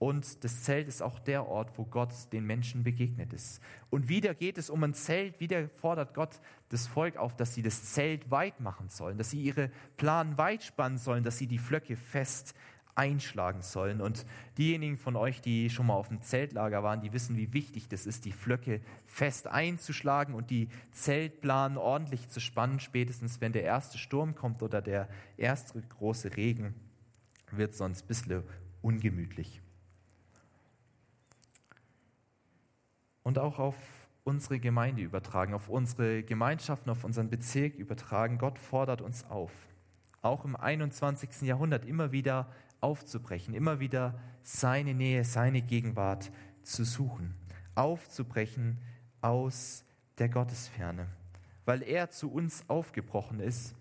Und 0.06 0.44
das 0.44 0.62
Zelt 0.62 0.88
ist 0.88 1.02
auch 1.02 1.18
der 1.18 1.48
Ort, 1.48 1.80
wo 1.80 1.84
Gott 1.84 2.14
den 2.32 2.46
Menschen 2.46 2.84
begegnet 2.84 3.34
ist. 3.34 3.60
Und 3.90 4.08
wieder 4.08 4.36
geht 4.36 4.60
es 4.60 4.70
um 4.70 4.84
ein 4.84 4.94
Zelt, 4.94 5.40
wieder 5.40 5.68
fordert 5.68 6.14
Gott 6.14 6.40
das 6.70 6.86
Volk 6.86 7.18
auf, 7.18 7.36
dass 7.36 7.56
sie 7.56 7.64
das 7.64 7.86
Zelt 7.92 8.30
weit 8.30 8.60
machen 8.60 8.90
sollen, 8.90 9.18
dass 9.18 9.32
sie 9.32 9.42
ihre 9.42 9.72
Planen 9.98 10.38
weit 10.38 10.62
spannen 10.62 11.00
sollen, 11.00 11.24
dass 11.24 11.40
sie 11.40 11.48
die 11.48 11.58
Flöcke 11.58 11.96
fest 11.96 12.54
einschlagen 12.94 13.64
sollen. 13.64 14.00
Und 14.00 14.28
diejenigen 14.60 15.00
von 15.00 15.16
euch, 15.16 15.42
die 15.42 15.72
schon 15.72 15.88
mal 15.88 15.96
auf 15.96 16.10
dem 16.10 16.22
Zeltlager 16.22 16.84
waren, 16.84 17.02
die 17.02 17.12
wissen, 17.12 17.36
wie 17.36 17.52
wichtig 17.52 17.88
das 17.88 18.06
ist, 18.06 18.26
die 18.26 18.32
Flöcke 18.32 18.82
fest 19.08 19.48
einzuschlagen 19.48 20.36
und 20.36 20.52
die 20.52 20.70
Zeltplanen 20.92 21.80
ordentlich 21.80 22.30
zu 22.30 22.40
spannen, 22.40 22.80
spätestens 22.80 23.42
wenn 23.42 23.54
der 23.54 23.64
erste 23.64 23.98
Sturm 23.98 24.36
kommt 24.36 24.62
oder 24.62 24.84
der 24.84 25.10
erste 25.36 25.82
große 25.82 26.38
Regen, 26.38 26.76
wird 27.50 27.74
sonst 27.74 28.04
ein 28.04 28.08
bisschen 28.08 28.44
ungemütlich. 28.84 29.64
Und 33.26 33.40
auch 33.40 33.58
auf 33.58 33.76
unsere 34.24 34.60
Gemeinde 34.60 35.02
übertragen, 35.02 35.54
auf 35.54 35.68
unsere 35.68 36.24
Gemeinschaften, 36.24 36.90
auf 36.92 37.04
unseren 37.04 37.30
Bezirk 37.30 37.76
übertragen. 37.76 38.38
Gott 38.38 38.60
fordert 38.60 39.02
uns 39.02 39.26
auf, 39.30 39.52
auch 40.22 40.46
im 40.46 40.56
21. 40.56 41.42
Jahrhundert 41.42 41.86
immer 41.86 42.12
wieder 42.12 42.52
aufzubrechen, 42.82 43.56
immer 43.56 43.80
wieder 43.80 44.18
seine 44.44 44.94
Nähe, 44.94 45.24
seine 45.24 45.64
Gegenwart 45.64 46.32
zu 46.62 46.86
suchen, 46.86 47.34
aufzubrechen 47.74 48.78
aus 49.22 49.84
der 50.20 50.30
Gottesferne, 50.30 51.08
weil 51.66 51.82
er 51.82 52.12
zu 52.12 52.32
uns 52.32 52.64
aufgebrochen 52.70 53.40
ist. 53.40 53.76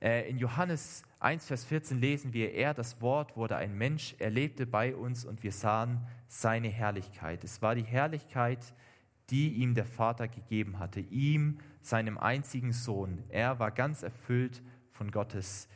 Äh, 0.00 0.28
in 0.28 0.38
Johannes 0.38 1.02
1, 1.20 1.46
Vers 1.46 1.64
14 1.64 2.00
lesen 2.00 2.32
wir, 2.32 2.52
er, 2.52 2.74
das 2.74 3.00
Wort, 3.00 3.36
wurde 3.36 3.56
ein 3.56 3.76
Mensch, 3.76 4.14
er 4.18 4.30
lebte 4.30 4.66
bei 4.66 4.94
uns 4.94 5.24
und 5.24 5.42
wir 5.42 5.52
sahen 5.52 6.06
seine 6.28 6.68
Herrlichkeit. 6.68 7.44
Es 7.44 7.62
war 7.62 7.74
die 7.74 7.84
Herrlichkeit, 7.84 8.74
die 9.30 9.54
ihm 9.54 9.74
der 9.74 9.86
Vater 9.86 10.28
gegeben 10.28 10.78
hatte, 10.78 11.00
ihm, 11.00 11.58
seinem 11.80 12.18
einzigen 12.18 12.72
Sohn. 12.72 13.22
Er 13.28 13.58
war 13.58 13.70
ganz 13.70 14.02
erfüllt 14.02 14.62
von 14.90 15.10
Gottes 15.10 15.68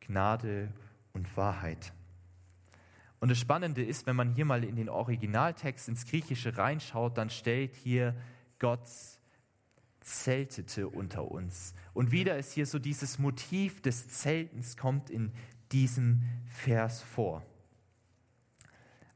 Gnade 0.00 0.72
und 1.12 1.36
Wahrheit. 1.36 1.92
Und 3.20 3.30
das 3.30 3.38
Spannende 3.38 3.82
ist, 3.82 4.06
wenn 4.06 4.16
man 4.16 4.34
hier 4.34 4.44
mal 4.44 4.64
in 4.64 4.76
den 4.76 4.90
Originaltext 4.90 5.88
ins 5.88 6.06
Griechische 6.06 6.58
reinschaut, 6.58 7.16
dann 7.16 7.30
stellt 7.30 7.74
hier 7.74 8.14
Gott 8.58 8.86
zeltete 10.04 10.88
unter 10.88 11.30
uns. 11.30 11.74
Und 11.94 12.12
wieder 12.12 12.36
ist 12.38 12.52
hier 12.52 12.66
so 12.66 12.78
dieses 12.78 13.18
Motiv 13.18 13.80
des 13.80 14.08
Zeltens 14.08 14.76
kommt 14.76 15.10
in 15.10 15.32
diesem 15.72 16.22
Vers 16.46 17.02
vor. 17.02 17.44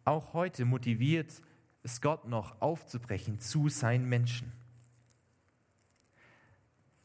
Auch 0.05 0.33
heute 0.33 0.65
motiviert 0.65 1.43
es 1.83 2.01
Gott 2.01 2.27
noch 2.27 2.61
aufzubrechen 2.61 3.39
zu 3.41 3.69
seinen 3.69 4.09
Menschen. 4.09 4.53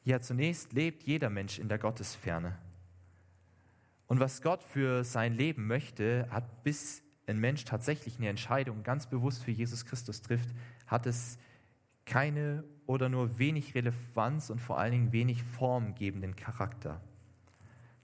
Ja, 0.06 0.22
zunächst 0.22 0.74
lebt 0.74 1.04
jeder 1.04 1.30
Mensch 1.30 1.60
in 1.60 1.70
der 1.70 1.78
Gottesferne. 1.78 2.58
Und 4.08 4.20
was 4.20 4.42
Gott 4.42 4.64
für 4.64 5.04
sein 5.04 5.34
Leben 5.34 5.68
möchte, 5.68 6.28
hat 6.30 6.64
bis 6.64 7.04
ein 7.26 7.40
Mensch 7.40 7.64
tatsächlich 7.64 8.18
eine 8.18 8.30
Entscheidung 8.30 8.84
ganz 8.84 9.08
bewusst 9.08 9.44
für 9.44 9.52
Jesus 9.52 9.86
Christus 9.86 10.22
trifft, 10.22 10.50
hat 10.88 11.06
es 11.06 11.38
keine 12.06 12.64
oder 12.86 13.10
nur 13.10 13.38
wenig 13.40 13.76
Relevanz 13.76 14.50
und 14.50 14.60
vor 14.60 14.78
allen 14.78 14.92
Dingen 14.92 15.12
wenig 15.12 15.44
formgebenden 15.44 16.36
Charakter. 16.36 17.02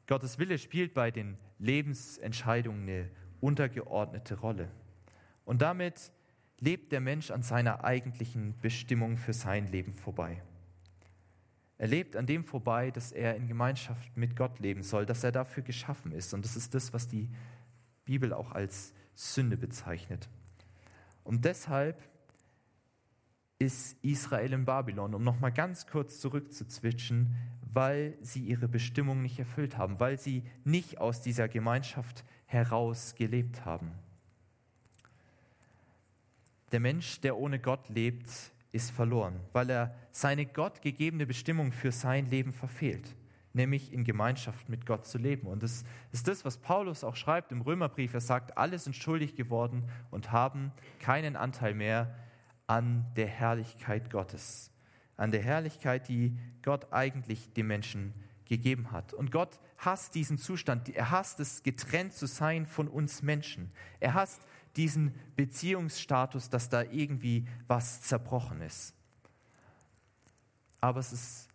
Gottes 0.07 0.39
Wille 0.39 0.57
spielt 0.57 0.93
bei 0.93 1.11
den 1.11 1.37
Lebensentscheidungen 1.59 2.83
eine 2.83 3.09
untergeordnete 3.41 4.39
Rolle. 4.39 4.69
Und 5.45 5.61
damit 5.61 6.11
lebt 6.59 6.91
der 6.91 7.01
Mensch 7.01 7.31
an 7.31 7.43
seiner 7.43 7.83
eigentlichen 7.83 8.55
Bestimmung 8.61 9.17
für 9.17 9.33
sein 9.33 9.67
Leben 9.67 9.93
vorbei. 9.93 10.41
Er 11.77 11.87
lebt 11.87 12.15
an 12.15 12.25
dem 12.25 12.43
vorbei, 12.43 12.91
dass 12.91 13.11
er 13.13 13.35
in 13.35 13.47
Gemeinschaft 13.47 14.17
mit 14.17 14.35
Gott 14.35 14.59
leben 14.59 14.83
soll, 14.83 15.05
dass 15.05 15.23
er 15.23 15.31
dafür 15.31 15.63
geschaffen 15.63 16.11
ist. 16.11 16.33
Und 16.33 16.43
das 16.43 16.57
ist 16.57 16.73
das, 16.75 16.91
was 16.91 17.07
die 17.07 17.29
Bibel 18.03 18.33
auch 18.33 18.51
als 18.51 18.93
Sünde 19.15 19.55
bezeichnet. 19.55 20.27
Und 21.23 21.45
deshalb 21.45 22.01
ist 23.59 23.97
Israel 24.01 24.53
in 24.53 24.63
Babylon, 24.63 25.13
um 25.13 25.23
nochmal 25.23 25.51
ganz 25.51 25.85
kurz 25.85 26.21
zurückzuzwitschen, 26.21 27.35
weil 27.73 28.17
sie 28.21 28.39
ihre 28.39 28.69
Bestimmung 28.69 29.21
nicht 29.21 29.37
erfüllt 29.37 29.77
haben, 29.77 29.99
weil 29.99 30.17
sie 30.17 30.43
nicht 30.63 30.99
aus 30.99 31.21
dieser 31.21 31.49
Gemeinschaft 31.49 32.23
heraus 32.45 33.15
gelebt 33.15 33.65
haben. 33.65 33.91
Der 36.71 36.79
Mensch, 36.79 37.19
der 37.19 37.37
ohne 37.37 37.59
Gott 37.59 37.89
lebt, 37.89 38.29
ist 38.71 38.91
verloren, 38.91 39.39
weil 39.51 39.69
er 39.69 39.95
seine 40.11 40.45
Gott 40.45 40.81
gegebene 40.81 41.25
Bestimmung 41.25 41.71
für 41.71 41.91
sein 41.91 42.27
Leben 42.27 42.53
verfehlt, 42.53 43.15
nämlich 43.53 43.91
in 43.91 44.05
Gemeinschaft 44.05 44.69
mit 44.69 44.85
Gott 44.85 45.05
zu 45.05 45.17
leben. 45.17 45.47
Und 45.47 45.63
das 45.63 45.83
ist 46.11 46.27
das, 46.27 46.45
was 46.45 46.57
Paulus 46.57 47.03
auch 47.03 47.15
schreibt 47.15 47.51
im 47.51 47.61
Römerbrief. 47.61 48.13
Er 48.13 48.21
sagt, 48.21 48.57
alle 48.57 48.79
sind 48.79 48.95
schuldig 48.95 49.35
geworden 49.35 49.83
und 50.11 50.31
haben 50.31 50.71
keinen 50.99 51.35
Anteil 51.35 51.73
mehr 51.73 52.15
an 52.69 53.03
der 53.15 53.25
Herrlichkeit 53.25 54.11
Gottes, 54.11 54.71
an 55.17 55.31
der 55.31 55.41
Herrlichkeit, 55.41 56.07
die 56.07 56.37
Gott 56.61 56.93
eigentlich 56.93 57.51
den 57.53 57.65
Menschen 57.65 58.13
gegeben 58.45 58.91
hat. 58.91 59.11
Und 59.11 59.31
Gott 59.31 59.59
hasst 59.79 60.13
diesen 60.13 60.37
Zustand, 60.37 60.87
er 60.89 61.09
hasst 61.09 61.39
es, 61.39 61.63
getrennt 61.63 62.13
zu 62.13 62.27
sein 62.27 62.67
von 62.67 62.87
uns 62.87 63.23
Menschen. 63.23 63.71
Er 63.99 64.13
hasst 64.13 64.43
diesen 64.75 65.15
Beziehungsstatus, 65.35 66.51
dass 66.51 66.69
da 66.69 66.83
irgendwie 66.83 67.47
was 67.67 68.01
zerbrochen 68.01 68.61
ist. 68.61 68.93
Aber 70.79 70.99
es 70.99 71.11
ist 71.11 71.47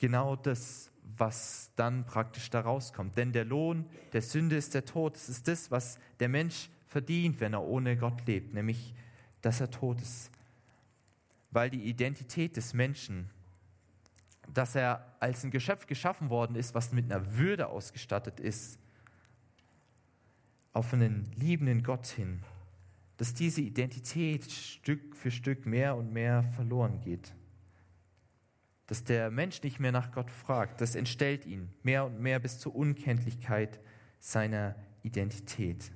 genau 0.00 0.34
das, 0.34 0.90
was 1.16 1.70
dann 1.76 2.04
praktisch 2.06 2.50
da 2.50 2.60
rauskommt. 2.60 3.16
Denn 3.16 3.32
der 3.32 3.44
Lohn 3.44 3.86
der 4.12 4.22
Sünde 4.22 4.56
ist 4.56 4.74
der 4.74 4.84
Tod. 4.84 5.14
Es 5.14 5.28
ist 5.28 5.46
das, 5.46 5.70
was 5.70 5.96
der 6.18 6.28
Mensch 6.28 6.70
verdient, 6.88 7.38
wenn 7.38 7.52
er 7.52 7.62
ohne 7.62 7.96
Gott 7.96 8.26
lebt, 8.26 8.52
nämlich, 8.52 8.94
dass 9.44 9.60
er 9.60 9.70
tot 9.70 10.00
ist. 10.00 10.30
Weil 11.50 11.68
die 11.68 11.84
Identität 11.84 12.56
des 12.56 12.72
Menschen, 12.72 13.28
dass 14.52 14.74
er 14.74 15.14
als 15.20 15.44
ein 15.44 15.50
Geschöpf 15.50 15.86
geschaffen 15.86 16.30
worden 16.30 16.56
ist, 16.56 16.74
was 16.74 16.92
mit 16.92 17.12
einer 17.12 17.36
Würde 17.36 17.68
ausgestattet 17.68 18.40
ist, 18.40 18.78
auf 20.72 20.92
einen 20.92 21.30
liebenden 21.36 21.82
Gott 21.82 22.06
hin, 22.06 22.42
dass 23.18 23.34
diese 23.34 23.60
Identität 23.60 24.50
Stück 24.50 25.14
für 25.14 25.30
Stück 25.30 25.66
mehr 25.66 25.94
und 25.94 26.12
mehr 26.12 26.42
verloren 26.42 27.00
geht. 27.00 27.34
Dass 28.86 29.04
der 29.04 29.30
Mensch 29.30 29.62
nicht 29.62 29.78
mehr 29.78 29.92
nach 29.92 30.10
Gott 30.10 30.30
fragt, 30.30 30.80
das 30.80 30.94
entstellt 30.94 31.46
ihn 31.46 31.70
mehr 31.82 32.04
und 32.06 32.18
mehr 32.18 32.38
bis 32.38 32.58
zur 32.58 32.74
Unkenntlichkeit 32.74 33.78
seiner 34.18 34.74
Identität. 35.02 35.92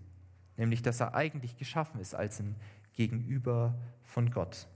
Nämlich, 0.56 0.82
dass 0.82 1.00
er 1.00 1.14
eigentlich 1.14 1.56
geschaffen 1.56 2.00
ist 2.00 2.14
als 2.14 2.40
ein 2.40 2.56
Gegenüber 2.98 3.78
von 4.02 4.28
Gott. 4.28 4.66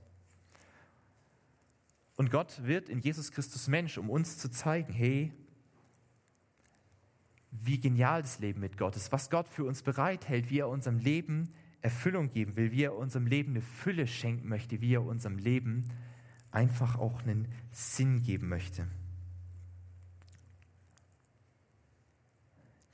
Und 2.14 2.30
Gott 2.30 2.64
wird 2.64 2.88
in 2.88 3.00
Jesus 3.00 3.32
Christus 3.32 3.66
Mensch, 3.66 3.98
um 3.98 4.08
uns 4.08 4.38
zu 4.38 4.48
zeigen, 4.48 4.92
hey, 4.92 5.32
wie 7.50 7.80
genial 7.80 8.22
das 8.22 8.38
Leben 8.38 8.60
mit 8.60 8.78
Gott 8.78 8.94
ist, 8.94 9.10
was 9.10 9.28
Gott 9.28 9.48
für 9.48 9.64
uns 9.64 9.82
bereithält, 9.82 10.50
wie 10.50 10.60
er 10.60 10.68
unserem 10.68 11.00
Leben 11.00 11.52
Erfüllung 11.80 12.30
geben 12.30 12.54
will, 12.54 12.70
wie 12.70 12.84
er 12.84 12.94
unserem 12.94 13.26
Leben 13.26 13.54
eine 13.54 13.60
Fülle 13.60 14.06
schenken 14.06 14.48
möchte, 14.48 14.80
wie 14.80 14.94
er 14.94 15.02
unserem 15.02 15.38
Leben 15.38 15.86
einfach 16.52 16.96
auch 16.96 17.22
einen 17.22 17.48
Sinn 17.72 18.22
geben 18.22 18.48
möchte. 18.48 18.86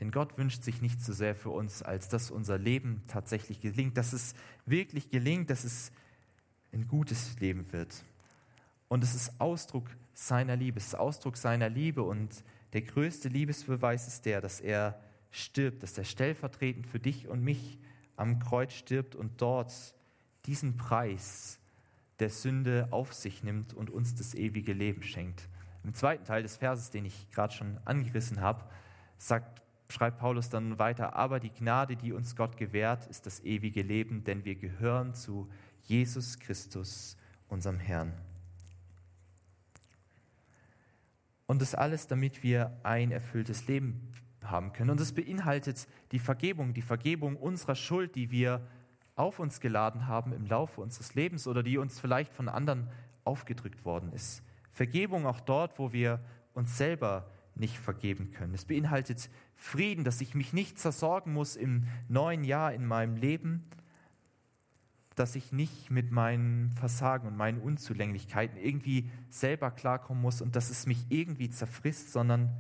Denn 0.01 0.11
Gott 0.11 0.39
wünscht 0.39 0.63
sich 0.63 0.81
nicht 0.81 1.01
so 1.01 1.13
sehr 1.13 1.35
für 1.35 1.51
uns, 1.51 1.83
als 1.83 2.09
dass 2.09 2.31
unser 2.31 2.59
Leben 2.59 3.03
tatsächlich 3.09 3.61
gelingt, 3.61 3.97
dass 3.97 4.13
es 4.13 4.35
wirklich 4.65 5.11
gelingt, 5.11 5.51
dass 5.51 5.65
es 5.65 5.91
ein 6.73 6.87
gutes 6.87 7.39
Leben 7.41 7.73
wird. 7.73 8.05
Und 8.89 9.03
es 9.03 9.15
ist 9.15 9.41
Ausdruck 9.41 9.89
seiner 10.15 10.57
Liebe, 10.57 10.79
es 10.79 10.89
ist 10.89 10.95
Ausdruck 10.95 11.37
seiner 11.37 11.69
Liebe 11.69 12.03
und 12.03 12.45
der 12.73 12.83
größte 12.83 13.29
Liebesbeweis 13.29 14.07
ist 14.07 14.25
der, 14.25 14.41
dass 14.41 14.61
er 14.61 15.01
stirbt, 15.31 15.83
dass 15.83 15.97
er 15.99 16.05
stellvertretend 16.05 16.87
für 16.87 16.99
dich 16.99 17.29
und 17.29 17.43
mich 17.43 17.79
am 18.17 18.39
Kreuz 18.39 18.73
stirbt 18.73 19.15
und 19.15 19.41
dort 19.41 19.73
diesen 20.47 20.77
Preis 20.77 21.59
der 22.19 22.31
Sünde 22.31 22.89
auf 22.91 23.13
sich 23.15 23.43
nimmt 23.43 23.75
und 23.75 23.91
uns 23.91 24.15
das 24.15 24.35
ewige 24.35 24.73
Leben 24.73 25.03
schenkt. 25.03 25.49
Im 25.85 25.95
zweiten 25.95 26.25
Teil 26.25 26.43
des 26.43 26.57
Verses, 26.57 26.91
den 26.91 27.05
ich 27.05 27.31
gerade 27.31 27.55
schon 27.55 27.79
angerissen 27.85 28.41
habe, 28.41 28.65
sagt, 29.19 29.63
schreibt 29.89 30.19
Paulus 30.19 30.51
dann 30.51 30.79
weiter, 30.79 31.15
aber 31.17 31.41
die 31.41 31.51
Gnade, 31.51 31.97
die 31.97 32.13
uns 32.13 32.37
Gott 32.37 32.57
gewährt, 32.57 33.07
ist 33.07 33.27
das 33.27 33.41
ewige 33.41 33.83
Leben, 33.83 34.25
denn 34.25 34.45
wir 34.45 34.55
gehören 34.55 35.15
zu 35.15 35.49
Jesus 35.83 36.39
Christus, 36.39 37.17
unserem 37.49 37.79
Herrn. 37.79 38.13
Und 41.47 41.63
das 41.63 41.75
alles, 41.75 42.07
damit 42.07 42.43
wir 42.43 42.79
ein 42.83 43.11
erfülltes 43.11 43.67
Leben 43.69 44.13
haben 44.43 44.73
können. 44.75 44.91
Und 44.91 45.01
es 45.01 45.15
beinhaltet 45.15 45.89
die 46.13 46.19
Vergebung, 46.19 46.75
die 46.75 46.83
Vergebung 46.83 47.37
unserer 47.37 47.75
Schuld, 47.75 48.15
die 48.15 48.31
wir 48.31 48.67
auf 49.17 49.39
uns 49.39 49.61
geladen 49.61 50.07
haben 50.07 50.33
im 50.33 50.47
Laufe 50.47 50.81
unseres 50.81 51.15
Lebens 51.15 51.47
oder 51.47 51.63
die 51.63 51.79
uns 51.79 51.99
vielleicht 51.99 52.33
von 52.33 52.49
anderen 52.49 52.89
aufgedrückt 53.25 53.85
worden 53.85 54.13
ist. 54.13 54.43
Vergebung 54.71 55.27
auch 55.27 55.41
dort, 55.41 55.79
wo 55.79 55.93
wir 55.93 56.21
uns 56.55 56.77
selber 56.77 57.31
nicht 57.61 57.79
vergeben 57.79 58.31
können. 58.33 58.55
Es 58.55 58.65
beinhaltet 58.65 59.31
Frieden, 59.55 60.05
dass 60.05 60.21
ich 60.21 60.35
mich 60.35 60.53
nicht 60.53 60.79
zersorgen 60.79 61.33
muss 61.33 61.57
im 61.57 61.85
neuen 62.09 62.45
Jahr 62.45 62.73
in 62.73 62.87
meinem 62.87 63.17
Leben, 63.17 63.65
dass 65.15 65.35
ich 65.35 65.53
nicht 65.53 65.91
mit 65.91 66.13
meinen 66.13 66.71
Versagen 66.73 67.27
und 67.27 67.37
meinen 67.37 67.61
Unzulänglichkeiten 67.61 68.57
irgendwie 68.57 69.11
selber 69.29 69.71
klarkommen 69.71 70.23
muss 70.23 70.41
und 70.41 70.55
dass 70.55 70.71
es 70.71 70.87
mich 70.87 71.07
irgendwie 71.09 71.51
zerfrisst, 71.51 72.13
sondern 72.13 72.57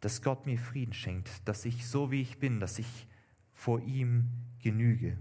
dass 0.00 0.22
Gott 0.22 0.46
mir 0.46 0.58
Frieden 0.58 0.92
schenkt, 0.92 1.48
dass 1.48 1.64
ich 1.64 1.86
so 1.86 2.10
wie 2.10 2.20
ich 2.20 2.38
bin, 2.38 2.60
dass 2.60 2.78
ich 2.78 3.06
vor 3.52 3.80
ihm 3.80 4.28
genüge, 4.62 5.16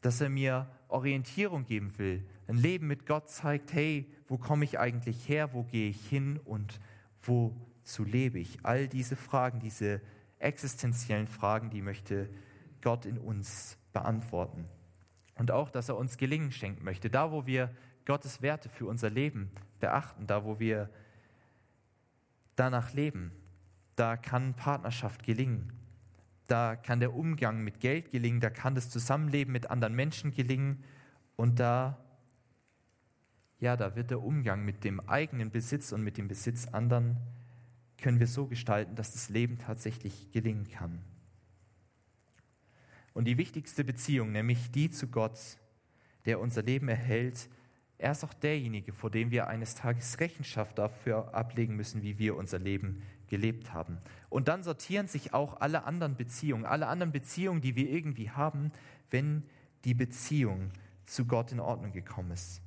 dass 0.00 0.20
er 0.20 0.30
mir 0.30 0.68
Orientierung 0.88 1.64
geben 1.64 1.96
will, 1.98 2.26
ein 2.48 2.56
Leben 2.56 2.86
mit 2.86 3.06
Gott 3.06 3.28
zeigt, 3.28 3.72
hey, 3.72 4.10
wo 4.28 4.38
komme 4.38 4.64
ich 4.64 4.78
eigentlich 4.78 5.28
her, 5.28 5.52
wo 5.52 5.64
gehe 5.64 5.88
ich 5.88 6.06
hin 6.08 6.38
und 6.44 6.80
wozu 7.22 8.04
lebe 8.04 8.38
ich? 8.38 8.58
All 8.62 8.88
diese 8.88 9.16
Fragen, 9.16 9.60
diese 9.60 10.00
existenziellen 10.38 11.26
Fragen, 11.26 11.70
die 11.70 11.82
möchte 11.82 12.28
Gott 12.82 13.06
in 13.06 13.18
uns 13.18 13.78
beantworten. 13.92 14.66
Und 15.34 15.50
auch, 15.50 15.70
dass 15.70 15.88
er 15.88 15.96
uns 15.96 16.16
Gelingen 16.16 16.52
schenken 16.52 16.84
möchte. 16.84 17.10
Da, 17.10 17.32
wo 17.32 17.46
wir 17.46 17.74
Gottes 18.04 18.42
Werte 18.42 18.68
für 18.68 18.86
unser 18.86 19.10
Leben 19.10 19.50
beachten, 19.80 20.26
da, 20.26 20.44
wo 20.44 20.58
wir 20.60 20.88
danach 22.54 22.92
leben, 22.92 23.32
da 23.96 24.16
kann 24.16 24.54
Partnerschaft 24.54 25.24
gelingen. 25.24 25.72
Da 26.46 26.76
kann 26.76 27.00
der 27.00 27.14
Umgang 27.14 27.64
mit 27.64 27.80
Geld 27.80 28.12
gelingen, 28.12 28.40
da 28.40 28.50
kann 28.50 28.74
das 28.74 28.88
Zusammenleben 28.88 29.52
mit 29.52 29.70
anderen 29.70 29.94
Menschen 29.94 30.30
gelingen 30.30 30.84
und 31.34 31.58
da, 31.58 31.98
ja, 33.58 33.76
da 33.76 33.96
wird 33.96 34.10
der 34.10 34.22
Umgang 34.22 34.64
mit 34.64 34.84
dem 34.84 35.00
eigenen 35.00 35.50
Besitz 35.50 35.92
und 35.92 36.02
mit 36.02 36.18
dem 36.18 36.28
Besitz 36.28 36.66
anderen, 36.68 37.16
können 37.98 38.20
wir 38.20 38.26
so 38.26 38.46
gestalten, 38.46 38.94
dass 38.94 39.12
das 39.12 39.30
Leben 39.30 39.58
tatsächlich 39.58 40.30
gelingen 40.30 40.68
kann. 40.68 41.00
Und 43.14 43.24
die 43.24 43.38
wichtigste 43.38 43.82
Beziehung, 43.82 44.32
nämlich 44.32 44.70
die 44.70 44.90
zu 44.90 45.08
Gott, 45.08 45.38
der 46.26 46.38
unser 46.40 46.62
Leben 46.62 46.88
erhält, 46.88 47.48
er 47.98 48.12
ist 48.12 48.24
auch 48.24 48.34
derjenige, 48.34 48.92
vor 48.92 49.10
dem 49.10 49.30
wir 49.30 49.46
eines 49.46 49.74
Tages 49.74 50.20
Rechenschaft 50.20 50.76
dafür 50.76 51.34
ablegen 51.34 51.76
müssen, 51.76 52.02
wie 52.02 52.18
wir 52.18 52.36
unser 52.36 52.58
Leben 52.58 53.02
gelebt 53.28 53.72
haben. 53.72 53.98
Und 54.28 54.48
dann 54.48 54.62
sortieren 54.62 55.08
sich 55.08 55.32
auch 55.32 55.60
alle 55.60 55.84
anderen 55.84 56.16
Beziehungen, 56.16 56.66
alle 56.66 56.88
anderen 56.88 57.12
Beziehungen, 57.12 57.62
die 57.62 57.74
wir 57.74 57.88
irgendwie 57.88 58.30
haben, 58.30 58.70
wenn 59.10 59.44
die 59.84 59.94
Beziehung 59.94 60.70
zu 61.06 61.24
Gott 61.24 61.52
in 61.52 61.60
Ordnung 61.60 61.92
gekommen 61.92 62.32
ist. 62.32 62.60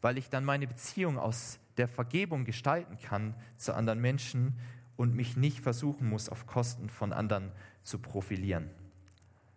Weil 0.00 0.18
ich 0.18 0.30
dann 0.30 0.44
meine 0.44 0.66
Beziehung 0.66 1.18
aus 1.18 1.58
der 1.76 1.88
Vergebung 1.88 2.44
gestalten 2.44 2.98
kann 2.98 3.34
zu 3.56 3.74
anderen 3.74 4.00
Menschen 4.00 4.58
und 4.96 5.14
mich 5.14 5.36
nicht 5.36 5.60
versuchen 5.60 6.08
muss, 6.08 6.28
auf 6.28 6.46
Kosten 6.46 6.88
von 6.88 7.12
anderen 7.12 7.52
zu 7.82 7.98
profilieren. 7.98 8.70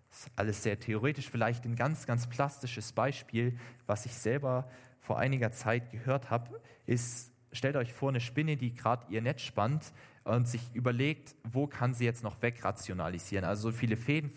Das 0.10 0.21
ist 0.21 0.32
alles 0.36 0.63
sehr 0.63 0.80
theoretisch, 0.80 1.30
vielleicht 1.30 1.65
ein 1.65 1.75
ganz, 1.75 2.06
ganz 2.06 2.28
plastisches 2.28 2.91
Beispiel, 2.91 3.58
was 3.86 4.06
ich 4.06 4.13
selber 4.13 4.69
vor 4.99 5.19
einiger 5.19 5.52
Zeit 5.52 5.91
gehört 5.91 6.30
habe, 6.30 6.62
ist, 6.86 7.32
stellt 7.52 7.75
euch 7.75 7.93
vor, 7.93 8.10
eine 8.10 8.19
Spinne, 8.19 8.58
die 8.58 8.73
gerade 8.73 9.06
ihr 9.10 9.21
Netz 9.21 9.41
spannt 9.41 9.93
und 10.23 10.47
sich 10.47 10.62
überlegt, 10.73 11.36
wo 11.43 11.67
kann 11.67 11.93
sie 11.93 12.06
jetzt 12.06 12.23
noch 12.23 12.41
wegrationalisieren, 12.41 13.45
also 13.45 13.71
so 13.71 13.78
viele 13.78 13.97
Fäden 13.97 14.30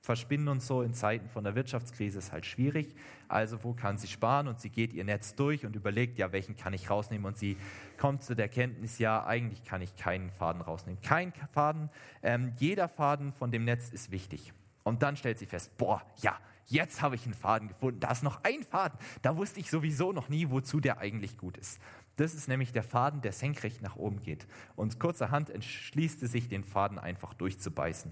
verspinnen 0.00 0.48
und 0.48 0.62
so 0.62 0.82
in 0.82 0.94
Zeiten 0.94 1.28
von 1.28 1.44
der 1.44 1.54
Wirtschaftskrise 1.54 2.18
ist 2.18 2.32
halt 2.32 2.46
schwierig. 2.46 2.94
Also 3.28 3.62
wo 3.62 3.74
kann 3.74 3.98
sie 3.98 4.06
sparen? 4.06 4.48
Und 4.48 4.60
sie 4.60 4.70
geht 4.70 4.92
ihr 4.92 5.04
Netz 5.04 5.34
durch 5.34 5.66
und 5.66 5.76
überlegt, 5.76 6.18
ja, 6.18 6.32
welchen 6.32 6.56
kann 6.56 6.72
ich 6.72 6.88
rausnehmen? 6.90 7.26
Und 7.26 7.36
sie 7.36 7.56
kommt 7.98 8.22
zu 8.22 8.34
der 8.34 8.46
Erkenntnis, 8.46 8.98
ja, 8.98 9.24
eigentlich 9.26 9.64
kann 9.64 9.82
ich 9.82 9.96
keinen 9.96 10.30
Faden 10.30 10.62
rausnehmen. 10.62 11.00
Kein 11.02 11.32
Faden, 11.52 11.90
ähm, 12.22 12.52
jeder 12.58 12.88
Faden 12.88 13.32
von 13.32 13.50
dem 13.50 13.64
Netz 13.64 13.90
ist 13.90 14.10
wichtig. 14.10 14.52
Und 14.82 15.02
dann 15.02 15.16
stellt 15.16 15.38
sie 15.38 15.46
fest, 15.46 15.76
boah, 15.76 16.02
ja, 16.22 16.38
jetzt 16.66 17.02
habe 17.02 17.14
ich 17.14 17.24
einen 17.24 17.34
Faden 17.34 17.68
gefunden. 17.68 18.00
Da 18.00 18.10
ist 18.10 18.22
noch 18.22 18.42
ein 18.44 18.62
Faden. 18.62 18.98
Da 19.22 19.36
wusste 19.36 19.60
ich 19.60 19.70
sowieso 19.70 20.12
noch 20.12 20.28
nie, 20.28 20.48
wozu 20.48 20.80
der 20.80 20.98
eigentlich 20.98 21.36
gut 21.36 21.56
ist. 21.58 21.80
Das 22.16 22.34
ist 22.34 22.48
nämlich 22.48 22.72
der 22.72 22.82
Faden, 22.82 23.20
der 23.20 23.32
senkrecht 23.32 23.82
nach 23.82 23.96
oben 23.96 24.20
geht. 24.20 24.46
Und 24.76 24.98
kurzerhand 24.98 25.50
entschließt 25.50 26.22
es 26.22 26.32
sich, 26.32 26.48
den 26.48 26.64
Faden 26.64 26.98
einfach 26.98 27.34
durchzubeißen. 27.34 28.10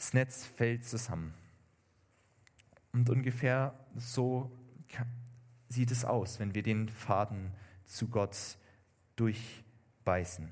Das 0.00 0.14
Netz 0.14 0.46
fällt 0.46 0.86
zusammen. 0.86 1.34
Und 2.94 3.10
ungefähr 3.10 3.74
so 3.96 4.50
sieht 5.68 5.90
es 5.90 6.06
aus, 6.06 6.40
wenn 6.40 6.54
wir 6.54 6.62
den 6.62 6.88
Faden 6.88 7.52
zu 7.84 8.08
Gott 8.08 8.56
durchbeißen. 9.16 10.50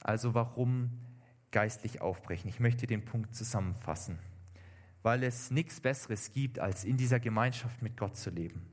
Also 0.00 0.34
warum 0.34 0.90
geistlich 1.52 2.00
aufbrechen? 2.00 2.48
Ich 2.48 2.58
möchte 2.58 2.88
den 2.88 3.04
Punkt 3.04 3.36
zusammenfassen. 3.36 4.18
Weil 5.04 5.22
es 5.22 5.52
nichts 5.52 5.80
Besseres 5.80 6.32
gibt, 6.32 6.58
als 6.58 6.84
in 6.84 6.96
dieser 6.96 7.20
Gemeinschaft 7.20 7.80
mit 7.80 7.96
Gott 7.96 8.16
zu 8.16 8.30
leben. 8.30 8.66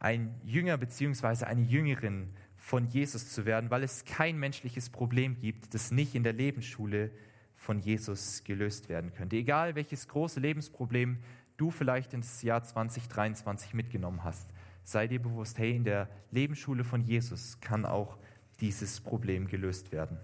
Ein 0.00 0.40
Jünger 0.42 0.76
bzw. 0.76 1.44
eine 1.44 1.62
Jüngerin 1.62 2.34
von 2.56 2.88
Jesus 2.88 3.32
zu 3.32 3.46
werden, 3.46 3.70
weil 3.70 3.84
es 3.84 4.04
kein 4.04 4.40
menschliches 4.40 4.90
Problem 4.90 5.38
gibt, 5.38 5.72
das 5.72 5.92
nicht 5.92 6.16
in 6.16 6.24
der 6.24 6.32
Lebensschule 6.32 7.12
von 7.60 7.78
Jesus 7.78 8.42
gelöst 8.42 8.88
werden 8.88 9.12
könnte. 9.12 9.36
Egal 9.36 9.74
welches 9.74 10.08
große 10.08 10.40
Lebensproblem 10.40 11.18
du 11.58 11.70
vielleicht 11.70 12.14
ins 12.14 12.40
Jahr 12.40 12.64
2023 12.64 13.74
mitgenommen 13.74 14.24
hast, 14.24 14.50
sei 14.82 15.06
dir 15.06 15.20
bewusst, 15.20 15.58
hey, 15.58 15.76
in 15.76 15.84
der 15.84 16.08
Lebensschule 16.30 16.84
von 16.84 17.02
Jesus 17.02 17.60
kann 17.60 17.84
auch 17.84 18.16
dieses 18.60 19.02
Problem 19.02 19.46
gelöst 19.46 19.92
werden. 19.92 20.18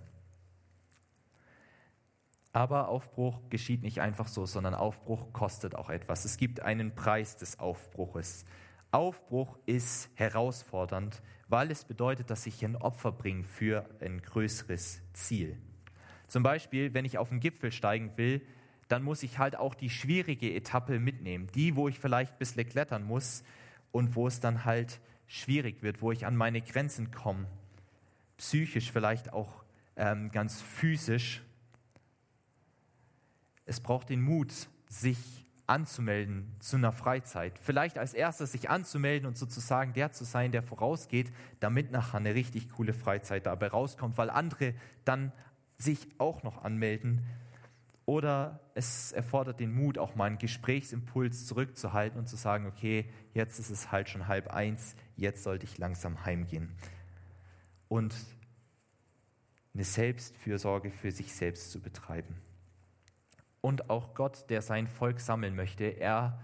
Aber 2.55 2.89
Aufbruch 2.89 3.43
geschieht 3.51 3.83
nicht 3.83 4.01
einfach 4.01 4.29
so, 4.29 4.47
sondern 4.47 4.75
Aufbruch 4.75 5.35
kostet 5.35 5.75
auch 5.75 5.91
etwas. 5.91 6.25
Es 6.25 6.39
gibt 6.39 6.61
einen 6.61 6.95
Preis 6.95 7.37
des 7.37 7.59
Aufbruches. 7.59 8.47
Aufbruch 8.93 9.59
ist 9.67 10.09
herausfordernd, 10.15 11.23
weil 11.49 11.71
es 11.71 11.85
bedeutet, 11.85 12.31
dass 12.31 12.47
ich 12.47 12.65
ein 12.65 12.77
Opfer 12.77 13.13
bringe 13.13 13.45
für 13.45 13.85
ein 14.01 14.23
größeres 14.23 15.03
Ziel. 15.13 15.59
Zum 16.27 16.43
Beispiel, 16.43 16.95
wenn 16.95 17.05
ich 17.05 17.19
auf 17.19 17.29
den 17.29 17.41
Gipfel 17.41 17.73
steigen 17.73 18.13
will, 18.17 18.43
dann 18.89 19.03
muss 19.03 19.23
ich 19.23 19.39
halt 19.39 19.57
auch 19.57 19.75
die 19.75 19.91
schwierige 19.91 20.53
Etappe 20.55 21.01
mitnehmen. 21.01 21.49
Die, 21.55 21.77
wo 21.77 21.89
ich 21.89 21.99
vielleicht 21.99 22.33
ein 22.33 22.39
bisschen 22.39 22.69
klettern 22.69 23.05
muss 23.05 23.43
und 23.93 24.15
wo 24.15 24.27
es 24.27 24.41
dann 24.41 24.65
halt 24.65 25.01
schwierig 25.27 25.83
wird, 25.83 26.03
wo 26.03 26.13
ich 26.13 26.27
an 26.27 26.37
meine 26.37 26.63
Grenzen 26.63 27.11
komme. 27.11 27.47
Psychisch, 28.37 28.93
vielleicht 28.93 29.33
auch 29.33 29.65
ähm, 29.97 30.31
ganz 30.31 30.63
physisch. 30.63 31.43
Es 33.65 33.81
braucht 33.81 34.09
den 34.11 34.21
Mut, 34.21 34.53
sich 34.89 35.47
anzumelden 35.67 36.55
zu 36.61 36.77
einer 36.77 36.93
Freizeit. 36.93 37.59
Vielleicht 37.61 37.99
als 37.99 38.15
erstes 38.15 38.53
sich 38.53 38.71
anzumelden 38.71 39.27
und 39.27 39.37
sozusagen 39.37 39.93
der 39.95 40.13
zu 40.13 40.25
sein, 40.25 40.53
der 40.53 40.63
vorausgeht, 40.63 41.33
damit 41.59 41.91
nachher 41.91 42.19
eine 42.19 42.35
richtig 42.35 42.71
coole 42.71 42.93
Freizeit 42.93 43.47
dabei 43.47 43.69
rauskommt, 43.69 44.17
weil 44.17 44.31
andere 44.31 44.75
dann 45.05 45.33
sich 45.79 46.09
auch 46.19 46.43
noch 46.43 46.65
anmelden. 46.65 47.25
Oder 48.05 48.61
es 48.75 49.13
erfordert 49.13 49.59
den 49.59 49.75
Mut, 49.75 49.99
auch 49.99 50.15
mal 50.15 50.27
einen 50.27 50.39
Gesprächsimpuls 50.39 51.47
zurückzuhalten 51.47 52.19
und 52.19 52.29
zu 52.29 52.37
sagen, 52.37 52.67
okay, 52.67 53.11
jetzt 53.35 53.59
ist 53.59 53.71
es 53.71 53.91
halt 53.91 54.09
schon 54.09 54.29
halb 54.29 54.49
eins, 54.49 54.95
jetzt 55.17 55.43
sollte 55.43 55.65
ich 55.65 55.79
langsam 55.79 56.25
heimgehen. 56.25 56.73
Und 57.89 58.15
eine 59.75 59.85
Selbstfürsorge 59.85 60.91
für 60.91 61.11
sich 61.11 61.35
selbst 61.35 61.71
zu 61.71 61.81
betreiben. 61.81 62.37
Und 63.61 63.91
auch 63.91 64.15
Gott, 64.15 64.49
der 64.49 64.63
sein 64.63 64.87
Volk 64.87 65.21
sammeln 65.21 65.57
möchte, 65.57 65.85
er 65.85 66.41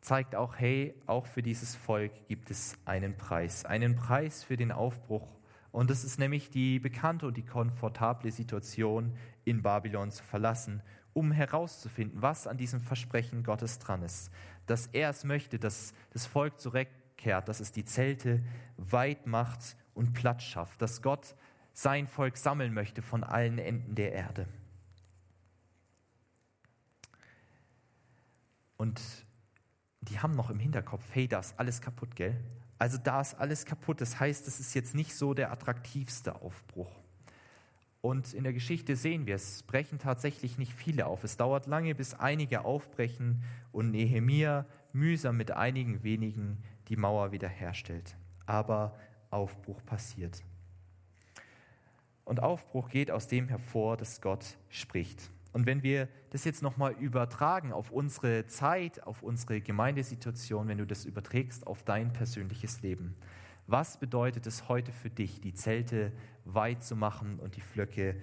zeigt 0.00 0.36
auch, 0.36 0.56
hey, 0.56 0.94
auch 1.06 1.26
für 1.26 1.42
dieses 1.42 1.74
Volk 1.74 2.12
gibt 2.28 2.50
es 2.50 2.76
einen 2.84 3.16
Preis. 3.16 3.64
Einen 3.64 3.96
Preis 3.96 4.44
für 4.44 4.56
den 4.56 4.70
Aufbruch 4.70 5.26
und 5.74 5.90
das 5.90 6.04
ist 6.04 6.20
nämlich 6.20 6.50
die 6.50 6.78
bekannte 6.78 7.26
und 7.26 7.36
die 7.36 7.44
komfortable 7.44 8.30
Situation, 8.30 9.12
in 9.44 9.60
Babylon 9.60 10.12
zu 10.12 10.22
verlassen, 10.22 10.80
um 11.14 11.32
herauszufinden, 11.32 12.22
was 12.22 12.46
an 12.46 12.56
diesem 12.56 12.80
Versprechen 12.80 13.42
Gottes 13.42 13.80
dran 13.80 14.02
ist. 14.02 14.30
Dass 14.66 14.86
er 14.86 15.10
es 15.10 15.24
möchte, 15.24 15.58
dass 15.58 15.92
das 16.12 16.26
Volk 16.26 16.60
zurückkehrt, 16.60 17.48
dass 17.48 17.58
es 17.58 17.72
die 17.72 17.84
Zelte 17.84 18.40
weit 18.76 19.26
macht 19.26 19.76
und 19.94 20.12
Platz 20.12 20.44
schafft, 20.44 20.80
dass 20.80 21.02
Gott 21.02 21.34
sein 21.72 22.06
Volk 22.06 22.36
sammeln 22.36 22.72
möchte 22.72 23.02
von 23.02 23.24
allen 23.24 23.58
Enden 23.58 23.96
der 23.96 24.12
Erde. 24.12 24.46
Und 28.76 29.02
die 30.02 30.20
haben 30.20 30.36
noch 30.36 30.50
im 30.50 30.60
Hinterkopf, 30.60 31.02
hey, 31.10 31.26
da 31.26 31.40
ist 31.40 31.58
alles 31.58 31.80
kaputt, 31.80 32.14
gell? 32.14 32.40
Also 32.84 32.98
da 32.98 33.22
ist 33.22 33.32
alles 33.40 33.64
kaputt. 33.64 34.02
Das 34.02 34.20
heißt, 34.20 34.46
es 34.46 34.60
ist 34.60 34.74
jetzt 34.74 34.94
nicht 34.94 35.14
so 35.14 35.32
der 35.32 35.50
attraktivste 35.50 36.42
Aufbruch. 36.42 36.94
Und 38.02 38.34
in 38.34 38.44
der 38.44 38.52
Geschichte 38.52 38.94
sehen 38.94 39.24
wir, 39.24 39.36
es 39.36 39.62
brechen 39.62 39.98
tatsächlich 39.98 40.58
nicht 40.58 40.74
viele 40.74 41.06
auf. 41.06 41.24
Es 41.24 41.38
dauert 41.38 41.66
lange, 41.66 41.94
bis 41.94 42.12
einige 42.12 42.66
aufbrechen 42.66 43.42
und 43.72 43.90
Nehemia 43.90 44.66
mühsam 44.92 45.38
mit 45.38 45.50
einigen 45.50 46.02
wenigen 46.02 46.62
die 46.88 46.96
Mauer 46.96 47.32
wiederherstellt. 47.32 48.16
Aber 48.44 48.98
Aufbruch 49.30 49.82
passiert. 49.86 50.44
Und 52.26 52.40
Aufbruch 52.40 52.90
geht 52.90 53.10
aus 53.10 53.28
dem 53.28 53.48
hervor, 53.48 53.96
dass 53.96 54.20
Gott 54.20 54.58
spricht. 54.68 55.30
Und 55.54 55.66
wenn 55.66 55.84
wir 55.84 56.08
das 56.30 56.44
jetzt 56.44 56.62
nochmal 56.62 56.94
übertragen 56.94 57.72
auf 57.72 57.92
unsere 57.92 58.44
Zeit, 58.48 59.04
auf 59.04 59.22
unsere 59.22 59.60
Gemeindesituation, 59.60 60.66
wenn 60.66 60.78
du 60.78 60.84
das 60.84 61.04
überträgst 61.04 61.68
auf 61.68 61.84
dein 61.84 62.12
persönliches 62.12 62.82
Leben, 62.82 63.14
was 63.68 64.00
bedeutet 64.00 64.48
es 64.48 64.68
heute 64.68 64.90
für 64.90 65.10
dich, 65.10 65.40
die 65.40 65.54
Zelte 65.54 66.10
weit 66.44 66.82
zu 66.82 66.96
machen 66.96 67.38
und 67.38 67.54
die 67.54 67.60
Flöcke 67.60 68.20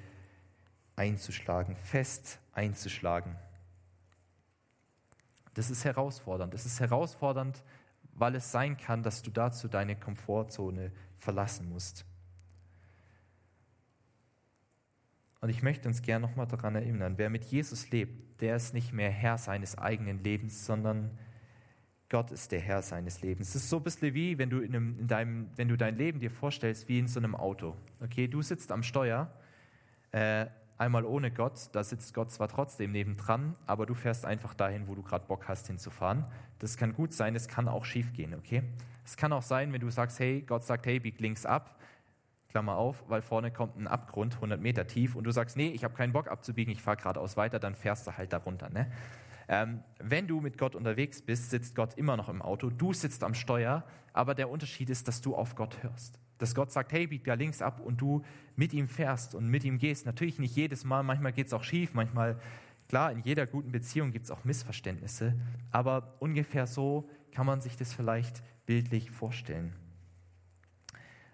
einzuschlagen, 0.97 1.77
fest 1.77 2.41
einzuschlagen? 2.51 3.37
Das 5.53 5.71
ist 5.71 5.85
herausfordernd. 5.85 6.53
Das 6.53 6.65
ist 6.65 6.81
herausfordernd, 6.81 7.63
weil 8.11 8.35
es 8.35 8.51
sein 8.51 8.75
kann, 8.75 9.03
dass 9.03 9.21
du 9.21 9.31
dazu 9.31 9.69
deine 9.69 9.95
Komfortzone 9.95 10.91
verlassen 11.15 11.69
musst. 11.69 12.05
Und 15.41 15.49
ich 15.49 15.63
möchte 15.63 15.87
uns 15.87 16.03
gerne 16.03 16.27
nochmal 16.27 16.45
daran 16.45 16.75
erinnern, 16.75 17.17
wer 17.17 17.31
mit 17.31 17.45
Jesus 17.45 17.89
lebt, 17.89 18.41
der 18.41 18.55
ist 18.55 18.75
nicht 18.75 18.93
mehr 18.93 19.09
Herr 19.09 19.39
seines 19.39 19.75
eigenen 19.75 20.23
Lebens, 20.23 20.67
sondern 20.67 21.17
Gott 22.09 22.29
ist 22.29 22.51
der 22.51 22.59
Herr 22.59 22.83
seines 22.83 23.23
Lebens. 23.23 23.49
Es 23.49 23.63
ist 23.63 23.69
so 23.69 23.77
ein 23.77 23.83
bisschen 23.83 24.13
wie, 24.13 24.37
wenn 24.37 24.51
du, 24.51 24.59
in, 24.59 24.75
einem, 24.75 24.99
in 24.99 25.07
deinem, 25.07 25.49
wenn 25.55 25.67
du 25.67 25.77
dein 25.77 25.97
Leben 25.97 26.19
dir 26.19 26.29
vorstellst, 26.29 26.87
wie 26.89 26.99
in 26.99 27.07
so 27.07 27.19
einem 27.19 27.35
Auto. 27.35 27.75
Okay, 28.03 28.27
du 28.27 28.43
sitzt 28.43 28.71
am 28.71 28.83
Steuer, 28.83 29.33
äh, 30.11 30.45
einmal 30.77 31.05
ohne 31.05 31.31
Gott, 31.31 31.69
da 31.71 31.83
sitzt 31.83 32.13
Gott 32.13 32.31
zwar 32.31 32.47
trotzdem 32.47 32.91
nebendran, 32.91 33.55
aber 33.65 33.87
du 33.87 33.95
fährst 33.95 34.25
einfach 34.25 34.53
dahin, 34.53 34.87
wo 34.87 34.93
du 34.93 35.01
gerade 35.01 35.25
Bock 35.25 35.47
hast 35.47 35.65
hinzufahren. 35.65 36.25
Das 36.59 36.77
kann 36.77 36.93
gut 36.93 37.13
sein, 37.13 37.35
es 37.35 37.47
kann 37.47 37.67
auch 37.67 37.85
schief 37.85 38.13
gehen, 38.13 38.35
okay? 38.35 38.61
Es 39.03 39.17
kann 39.17 39.33
auch 39.33 39.41
sein, 39.41 39.73
wenn 39.73 39.81
du 39.81 39.89
sagst, 39.89 40.19
hey, 40.19 40.41
Gott 40.41 40.65
sagt, 40.65 40.85
hey, 40.85 40.99
bieg 40.99 41.19
links 41.19 41.47
ab, 41.47 41.79
Klammer 42.51 42.75
auf, 42.75 43.03
weil 43.07 43.21
vorne 43.21 43.49
kommt 43.49 43.77
ein 43.77 43.87
Abgrund 43.87 44.35
100 44.35 44.61
Meter 44.61 44.85
tief 44.85 45.15
und 45.15 45.23
du 45.23 45.31
sagst, 45.31 45.55
nee, 45.57 45.69
ich 45.69 45.83
habe 45.83 45.93
keinen 45.93 46.11
Bock 46.11 46.29
abzubiegen, 46.29 46.71
ich 46.71 46.81
fahre 46.81 46.97
geradeaus 46.97 47.37
weiter, 47.37 47.59
dann 47.59 47.75
fährst 47.75 48.05
du 48.05 48.17
halt 48.17 48.33
darunter. 48.33 48.69
Ne? 48.69 48.91
Ähm, 49.47 49.83
wenn 49.99 50.27
du 50.27 50.41
mit 50.41 50.57
Gott 50.57 50.75
unterwegs 50.75 51.21
bist, 51.21 51.49
sitzt 51.49 51.75
Gott 51.75 51.93
immer 51.95 52.17
noch 52.17 52.29
im 52.29 52.41
Auto, 52.41 52.69
du 52.69 52.93
sitzt 52.93 53.23
am 53.23 53.33
Steuer, 53.33 53.83
aber 54.13 54.35
der 54.35 54.49
Unterschied 54.49 54.89
ist, 54.89 55.07
dass 55.07 55.21
du 55.21 55.35
auf 55.35 55.55
Gott 55.55 55.81
hörst. 55.81 56.19
Dass 56.37 56.53
Gott 56.53 56.71
sagt, 56.71 56.91
hey, 56.91 57.07
bieg 57.07 57.23
da 57.23 57.35
links 57.35 57.61
ab 57.61 57.79
und 57.79 58.01
du 58.01 58.21
mit 58.55 58.73
ihm 58.73 58.87
fährst 58.87 59.33
und 59.33 59.47
mit 59.47 59.63
ihm 59.63 59.77
gehst. 59.77 60.05
Natürlich 60.05 60.37
nicht 60.39 60.55
jedes 60.55 60.83
Mal, 60.83 61.03
manchmal 61.03 61.31
geht 61.31 61.47
es 61.47 61.53
auch 61.53 61.63
schief, 61.63 61.93
manchmal, 61.93 62.39
klar, 62.89 63.11
in 63.11 63.21
jeder 63.21 63.47
guten 63.47 63.71
Beziehung 63.71 64.11
gibt 64.11 64.25
es 64.25 64.31
auch 64.31 64.43
Missverständnisse, 64.43 65.35
aber 65.71 66.15
ungefähr 66.19 66.67
so 66.67 67.09
kann 67.31 67.45
man 67.45 67.61
sich 67.61 67.77
das 67.77 67.93
vielleicht 67.93 68.43
bildlich 68.65 69.09
vorstellen. 69.11 69.73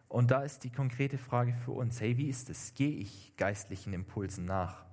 Und 0.09 0.31
da 0.31 0.43
ist 0.43 0.63
die 0.63 0.69
konkrete 0.69 1.17
Frage 1.17 1.53
für 1.53 1.71
uns, 1.71 1.99
hey, 1.99 2.17
wie 2.17 2.29
ist 2.29 2.49
es? 2.49 2.73
Gehe 2.73 2.97
ich 2.97 3.33
geistlichen 3.37 3.93
Impulsen 3.93 4.45
nach? 4.45 4.85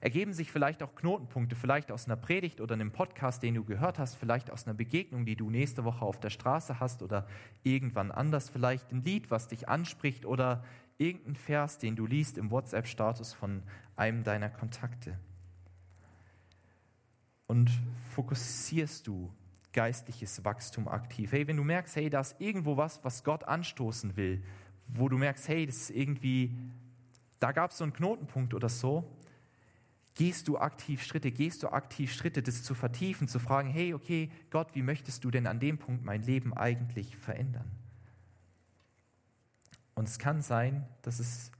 Ergeben 0.00 0.32
sich 0.32 0.50
vielleicht 0.50 0.82
auch 0.82 0.94
Knotenpunkte, 0.94 1.54
vielleicht 1.54 1.92
aus 1.92 2.06
einer 2.06 2.16
Predigt 2.16 2.60
oder 2.60 2.74
einem 2.74 2.90
Podcast, 2.90 3.42
den 3.42 3.54
du 3.54 3.64
gehört 3.64 3.98
hast, 3.98 4.14
vielleicht 4.14 4.50
aus 4.50 4.66
einer 4.66 4.74
Begegnung, 4.74 5.26
die 5.26 5.36
du 5.36 5.50
nächste 5.50 5.84
Woche 5.84 6.04
auf 6.04 6.18
der 6.18 6.30
Straße 6.30 6.80
hast 6.80 7.02
oder 7.02 7.26
irgendwann 7.62 8.10
anders, 8.10 8.48
vielleicht 8.48 8.90
ein 8.92 9.04
Lied, 9.04 9.30
was 9.30 9.48
dich 9.48 9.68
anspricht 9.68 10.24
oder 10.24 10.64
irgendein 10.96 11.36
Vers, 11.36 11.78
den 11.78 11.96
du 11.96 12.06
liest 12.06 12.38
im 12.38 12.50
WhatsApp-Status 12.50 13.34
von 13.34 13.62
einem 13.96 14.24
deiner 14.24 14.48
Kontakte. 14.48 15.18
und 17.50 17.68
fokussierst 18.14 19.08
du 19.08 19.28
geistliches 19.72 20.44
Wachstum 20.44 20.88
aktiv? 20.88 21.32
Hey, 21.32 21.46
wenn 21.46 21.56
du 21.56 21.64
merkst, 21.64 21.96
hey, 21.96 22.10
da 22.10 22.20
ist 22.20 22.36
irgendwo 22.38 22.76
was, 22.76 23.02
was 23.04 23.24
Gott 23.24 23.44
anstoßen 23.44 24.16
will, 24.16 24.42
wo 24.86 25.08
du 25.08 25.16
merkst, 25.18 25.48
hey, 25.48 25.66
das 25.66 25.76
ist 25.76 25.90
irgendwie, 25.90 26.56
da 27.38 27.52
gab 27.52 27.70
es 27.70 27.78
so 27.78 27.84
einen 27.84 27.92
Knotenpunkt 27.92 28.54
oder 28.54 28.68
so, 28.68 29.16
gehst 30.14 30.48
du 30.48 30.58
aktiv 30.58 31.02
Schritte, 31.02 31.30
gehst 31.30 31.62
du 31.62 31.68
aktiv 31.68 32.12
Schritte, 32.12 32.42
das 32.42 32.62
zu 32.62 32.74
vertiefen, 32.74 33.28
zu 33.28 33.38
fragen, 33.38 33.70
hey, 33.70 33.94
okay, 33.94 34.30
Gott, 34.50 34.74
wie 34.74 34.82
möchtest 34.82 35.24
du 35.24 35.30
denn 35.30 35.46
an 35.46 35.60
dem 35.60 35.78
Punkt 35.78 36.04
mein 36.04 36.22
Leben 36.22 36.52
eigentlich 36.52 37.16
verändern? 37.16 37.70
Und 39.94 40.08
es 40.08 40.18
kann 40.18 40.42
sein, 40.42 40.86
dass 41.02 41.20
es 41.20 41.52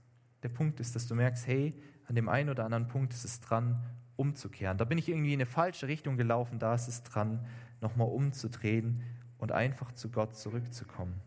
der 0.43 0.49
Punkt 0.49 0.79
ist, 0.79 0.95
dass 0.95 1.07
du 1.07 1.15
merkst, 1.15 1.47
hey, 1.47 1.73
an 2.07 2.15
dem 2.15 2.27
einen 2.27 2.49
oder 2.49 2.65
anderen 2.65 2.87
Punkt 2.87 3.13
ist 3.13 3.23
es 3.23 3.39
dran, 3.39 3.83
umzukehren. 4.15 4.77
Da 4.77 4.85
bin 4.85 4.97
ich 4.97 5.09
irgendwie 5.09 5.33
in 5.33 5.39
eine 5.39 5.45
falsche 5.45 5.87
Richtung 5.87 6.17
gelaufen, 6.17 6.59
da 6.59 6.73
ist 6.73 6.87
es 6.87 7.03
dran, 7.03 7.45
nochmal 7.81 8.07
umzudrehen 8.07 9.03
und 9.37 9.51
einfach 9.51 9.91
zu 9.93 10.09
Gott 10.09 10.35
zurückzukommen. 10.35 11.19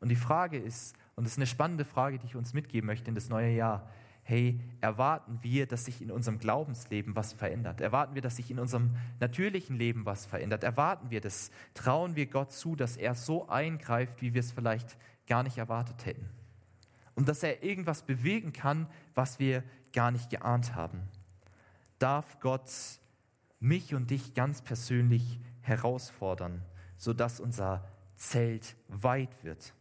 Und 0.00 0.10
die 0.10 0.16
Frage 0.16 0.58
ist, 0.58 0.96
und 1.16 1.24
das 1.24 1.32
ist 1.32 1.38
eine 1.38 1.46
spannende 1.46 1.84
Frage, 1.84 2.18
die 2.18 2.26
ich 2.26 2.36
uns 2.36 2.52
mitgeben 2.52 2.86
möchte 2.86 3.08
in 3.08 3.14
das 3.14 3.28
neue 3.30 3.50
Jahr, 3.50 3.88
hey, 4.24 4.58
erwarten 4.80 5.38
wir, 5.42 5.66
dass 5.66 5.84
sich 5.84 6.02
in 6.02 6.10
unserem 6.10 6.38
Glaubensleben 6.38 7.14
was 7.14 7.32
verändert? 7.32 7.80
Erwarten 7.80 8.14
wir, 8.14 8.22
dass 8.22 8.36
sich 8.36 8.50
in 8.50 8.58
unserem 8.58 8.96
natürlichen 9.20 9.76
Leben 9.76 10.06
was 10.06 10.26
verändert? 10.26 10.64
Erwarten 10.64 11.10
wir 11.10 11.20
das? 11.20 11.50
Trauen 11.74 12.16
wir 12.16 12.26
Gott 12.26 12.52
zu, 12.52 12.74
dass 12.74 12.96
er 12.96 13.14
so 13.14 13.48
eingreift, 13.48 14.22
wie 14.22 14.34
wir 14.34 14.40
es 14.40 14.52
vielleicht 14.52 14.96
gar 15.26 15.42
nicht 15.42 15.58
erwartet 15.58 16.06
hätten? 16.06 16.28
Und 17.14 17.28
dass 17.28 17.42
er 17.42 17.62
irgendwas 17.62 18.02
bewegen 18.02 18.52
kann, 18.52 18.86
was 19.14 19.38
wir 19.38 19.62
gar 19.92 20.10
nicht 20.10 20.30
geahnt 20.30 20.74
haben? 20.74 21.02
Darf 21.98 22.40
Gott 22.40 22.70
mich 23.60 23.94
und 23.94 24.10
dich 24.10 24.34
ganz 24.34 24.62
persönlich 24.62 25.40
herausfordern, 25.62 26.62
sodass 26.96 27.40
unser 27.40 27.88
Zelt 28.16 28.76
weit 28.88 29.42
wird? 29.42 29.74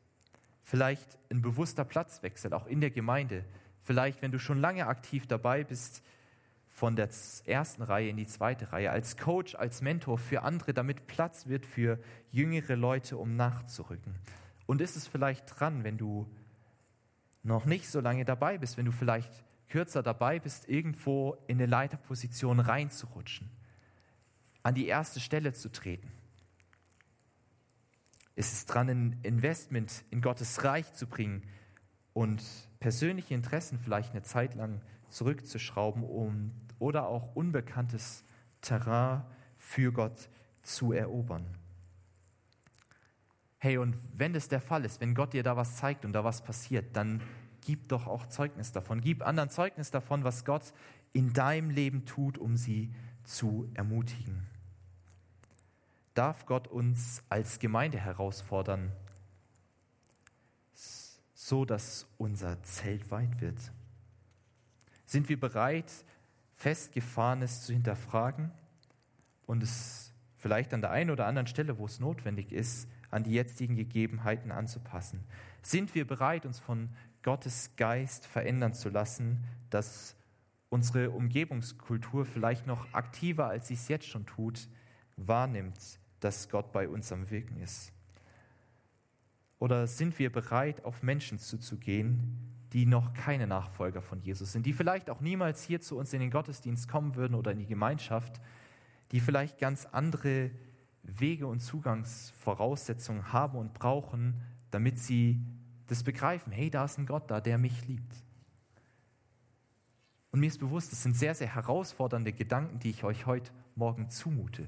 Vielleicht 0.61 1.17
ein 1.29 1.41
bewusster 1.41 1.83
Platzwechsel, 1.83 2.53
auch 2.53 2.67
in 2.67 2.81
der 2.81 2.91
Gemeinde, 2.91 3.43
vielleicht, 3.81 4.21
wenn 4.21 4.31
du 4.31 4.39
schon 4.39 4.59
lange 4.59 4.87
aktiv 4.87 5.27
dabei 5.27 5.63
bist, 5.63 6.03
von 6.73 6.95
der 6.95 7.09
ersten 7.45 7.83
Reihe 7.83 8.09
in 8.09 8.17
die 8.17 8.25
zweite 8.25 8.71
Reihe, 8.71 8.89
als 8.89 9.17
Coach, 9.17 9.53
als 9.55 9.81
Mentor 9.81 10.17
für 10.17 10.41
andere, 10.41 10.73
damit 10.73 11.05
Platz 11.05 11.47
wird 11.47 11.65
für 11.65 11.99
jüngere 12.31 12.75
Leute, 12.75 13.17
um 13.17 13.35
nachzurücken. 13.35 14.15
Und 14.65 14.81
ist 14.81 14.95
es 14.95 15.07
vielleicht 15.07 15.59
dran, 15.59 15.83
wenn 15.83 15.97
du 15.97 16.27
noch 17.43 17.65
nicht 17.65 17.89
so 17.89 17.99
lange 17.99 18.25
dabei 18.25 18.57
bist, 18.57 18.77
wenn 18.77 18.85
du 18.85 18.91
vielleicht 18.91 19.31
kürzer 19.73 20.03
dabei 20.03 20.39
bist, 20.39 20.69
irgendwo 20.69 21.37
in 21.47 21.57
eine 21.57 21.65
Leiterposition 21.65 22.59
reinzurutschen, 22.59 23.49
an 24.61 24.75
die 24.75 24.85
erste 24.85 25.19
Stelle 25.19 25.53
zu 25.53 25.71
treten? 25.71 26.11
Ist 28.35 28.53
es 28.53 28.65
dran, 28.65 28.89
ein 28.89 29.19
Investment 29.23 30.05
in 30.11 30.21
Gottes 30.21 30.63
Reich 30.63 30.93
zu 30.93 31.07
bringen, 31.07 31.43
und 32.13 32.43
persönliche 32.79 33.33
Interessen 33.33 33.79
vielleicht 33.79 34.11
eine 34.11 34.23
Zeit 34.23 34.55
lang 34.55 34.81
zurückzuschrauben 35.09 36.03
um, 36.03 36.51
oder 36.79 37.07
auch 37.07 37.35
unbekanntes 37.35 38.23
Terrain 38.61 39.23
für 39.57 39.91
Gott 39.91 40.29
zu 40.61 40.93
erobern. 40.93 41.45
Hey, 43.57 43.77
und 43.77 43.97
wenn 44.13 44.33
das 44.33 44.47
der 44.47 44.61
Fall 44.61 44.85
ist, 44.85 45.01
wenn 45.01 45.15
Gott 45.15 45.33
dir 45.33 45.43
da 45.43 45.55
was 45.55 45.77
zeigt 45.77 46.05
und 46.05 46.13
da 46.13 46.23
was 46.23 46.43
passiert, 46.43 46.95
dann 46.95 47.21
gib 47.63 47.87
doch 47.89 48.07
auch 48.07 48.27
Zeugnis 48.27 48.71
davon. 48.71 49.01
Gib 49.01 49.25
anderen 49.25 49.49
Zeugnis 49.49 49.91
davon, 49.91 50.23
was 50.23 50.45
Gott 50.45 50.73
in 51.13 51.33
deinem 51.33 51.69
Leben 51.69 52.05
tut, 52.05 52.37
um 52.37 52.57
sie 52.57 52.93
zu 53.23 53.69
ermutigen. 53.73 54.45
Darf 56.13 56.45
Gott 56.45 56.67
uns 56.67 57.23
als 57.29 57.59
Gemeinde 57.59 57.97
herausfordern, 57.97 58.91
so 61.33 61.65
dass 61.65 62.07
unser 62.17 62.61
Zelt 62.63 63.09
weit 63.11 63.41
wird? 63.41 63.71
Sind 65.05 65.29
wir 65.29 65.39
bereit, 65.39 65.91
Festgefahrenes 66.53 67.65
zu 67.65 67.73
hinterfragen 67.73 68.51
und 69.45 69.63
es 69.63 70.11
vielleicht 70.37 70.73
an 70.73 70.81
der 70.81 70.91
einen 70.91 71.09
oder 71.09 71.25
anderen 71.25 71.47
Stelle, 71.47 71.77
wo 71.77 71.85
es 71.85 71.99
notwendig 71.99 72.51
ist, 72.51 72.87
an 73.09 73.23
die 73.23 73.31
jetzigen 73.31 73.75
Gegebenheiten 73.75 74.51
anzupassen? 74.51 75.23
Sind 75.61 75.95
wir 75.95 76.05
bereit, 76.05 76.45
uns 76.45 76.59
von 76.59 76.89
Gottes 77.23 77.71
Geist 77.77 78.25
verändern 78.25 78.73
zu 78.73 78.89
lassen, 78.89 79.43
dass 79.69 80.15
unsere 80.69 81.11
Umgebungskultur 81.11 82.25
vielleicht 82.25 82.67
noch 82.67 82.93
aktiver, 82.93 83.47
als 83.47 83.67
sie 83.67 83.75
es 83.75 83.87
jetzt 83.87 84.07
schon 84.07 84.25
tut, 84.25 84.67
wahrnimmt, 85.17 85.99
dass 86.19 86.49
Gott 86.49 86.71
bei 86.71 86.87
uns 86.87 87.11
am 87.11 87.29
Wirken 87.29 87.57
ist? 87.61 87.91
Oder 89.59 89.87
sind 89.87 90.19
wir 90.19 90.31
bereit, 90.31 90.83
auf 90.83 91.03
Menschen 91.03 91.39
zuzugehen, 91.39 92.37
die 92.73 92.85
noch 92.85 93.13
keine 93.13 93.47
Nachfolger 93.47 94.01
von 94.01 94.19
Jesus 94.19 94.51
sind, 94.51 94.65
die 94.65 94.73
vielleicht 94.73 95.09
auch 95.09 95.21
niemals 95.21 95.63
hier 95.63 95.79
zu 95.79 95.97
uns 95.97 96.11
in 96.11 96.19
den 96.19 96.31
Gottesdienst 96.31 96.89
kommen 96.89 97.15
würden 97.15 97.35
oder 97.35 97.51
in 97.51 97.59
die 97.59 97.67
Gemeinschaft, 97.67 98.41
die 99.11 99.19
vielleicht 99.19 99.59
ganz 99.59 99.85
andere 99.85 100.51
Wege 101.03 101.45
und 101.45 101.59
Zugangsvoraussetzungen 101.59 103.31
haben 103.31 103.57
und 103.57 103.73
brauchen, 103.73 104.41
damit 104.71 104.97
sie 104.97 105.39
das 105.87 106.03
begreifen, 106.03 106.51
hey, 106.51 106.69
da 106.69 106.85
ist 106.85 106.97
ein 106.97 107.05
Gott 107.05 107.29
da, 107.29 107.41
der 107.41 107.57
mich 107.57 107.87
liebt. 107.87 108.23
Und 110.31 110.39
mir 110.39 110.47
ist 110.47 110.59
bewusst, 110.59 110.91
das 110.91 111.03
sind 111.03 111.15
sehr, 111.15 111.35
sehr 111.35 111.53
herausfordernde 111.53 112.33
Gedanken, 112.33 112.79
die 112.79 112.89
ich 112.89 113.03
euch 113.03 113.25
heute 113.25 113.51
Morgen 113.75 114.09
zumute. 114.09 114.67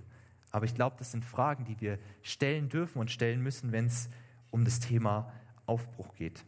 Aber 0.51 0.65
ich 0.65 0.75
glaube, 0.75 0.95
das 0.99 1.11
sind 1.11 1.25
Fragen, 1.25 1.65
die 1.65 1.79
wir 1.81 1.97
stellen 2.21 2.69
dürfen 2.69 2.99
und 2.99 3.09
stellen 3.11 3.41
müssen, 3.41 3.71
wenn 3.71 3.87
es 3.87 4.09
um 4.51 4.63
das 4.63 4.79
Thema 4.79 5.33
Aufbruch 5.65 6.13
geht. 6.15 6.45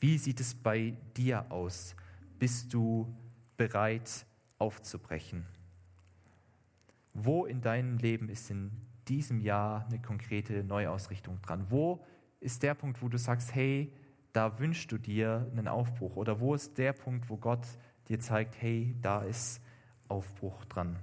Wie 0.00 0.16
sieht 0.16 0.40
es 0.40 0.54
bei 0.54 0.96
dir 1.16 1.50
aus? 1.50 1.96
Bist 2.38 2.72
du 2.72 3.12
bereit 3.56 4.24
aufzubrechen? 4.58 5.44
Wo 7.14 7.46
in 7.46 7.60
deinem 7.60 7.98
Leben 7.98 8.28
ist 8.28 8.48
in 8.50 8.70
diesem 9.08 9.40
Jahr 9.40 9.86
eine 9.86 10.00
konkrete 10.00 10.62
Neuausrichtung 10.62 11.42
dran? 11.42 11.66
Wo 11.68 12.04
ist 12.40 12.62
der 12.62 12.74
Punkt, 12.74 13.02
wo 13.02 13.08
du 13.08 13.18
sagst, 13.18 13.54
hey, 13.54 13.92
da 14.32 14.58
wünschst 14.58 14.90
du 14.92 14.98
dir 14.98 15.50
einen 15.50 15.68
Aufbruch? 15.68 16.16
Oder 16.16 16.40
wo 16.40 16.54
ist 16.54 16.78
der 16.78 16.92
Punkt, 16.92 17.28
wo 17.28 17.36
Gott 17.36 17.66
dir 18.08 18.20
zeigt, 18.20 18.60
hey, 18.60 18.94
da 19.02 19.22
ist 19.22 19.60
Aufbruch 20.08 20.64
dran? 20.66 20.96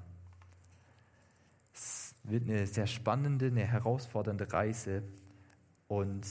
Es 1.73 2.15
wird 2.23 2.43
eine 2.43 2.65
sehr 2.67 2.87
spannende, 2.87 3.47
eine 3.47 3.65
herausfordernde 3.65 4.51
Reise 4.51 5.03
und 5.87 6.25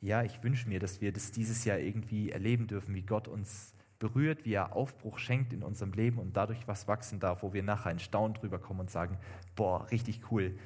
ja, 0.00 0.22
ich 0.22 0.42
wünsche 0.42 0.68
mir, 0.68 0.80
dass 0.80 1.00
wir 1.00 1.12
das 1.12 1.32
dieses 1.32 1.64
Jahr 1.64 1.78
irgendwie 1.78 2.30
erleben 2.30 2.66
dürfen, 2.66 2.94
wie 2.94 3.02
Gott 3.02 3.28
uns 3.28 3.74
berührt, 3.98 4.44
wie 4.44 4.52
er 4.52 4.76
Aufbruch 4.76 5.18
schenkt 5.18 5.52
in 5.52 5.62
unserem 5.62 5.92
Leben 5.92 6.18
und 6.18 6.36
dadurch 6.36 6.68
was 6.68 6.88
wachsen 6.88 7.20
darf, 7.20 7.42
wo 7.42 7.52
wir 7.54 7.62
nachher 7.62 7.90
in 7.90 7.98
Staunen 7.98 8.34
drüber 8.34 8.58
kommen 8.58 8.80
und 8.80 8.90
sagen, 8.90 9.16
boah, 9.56 9.90
richtig 9.90 10.30
cool. 10.30 10.58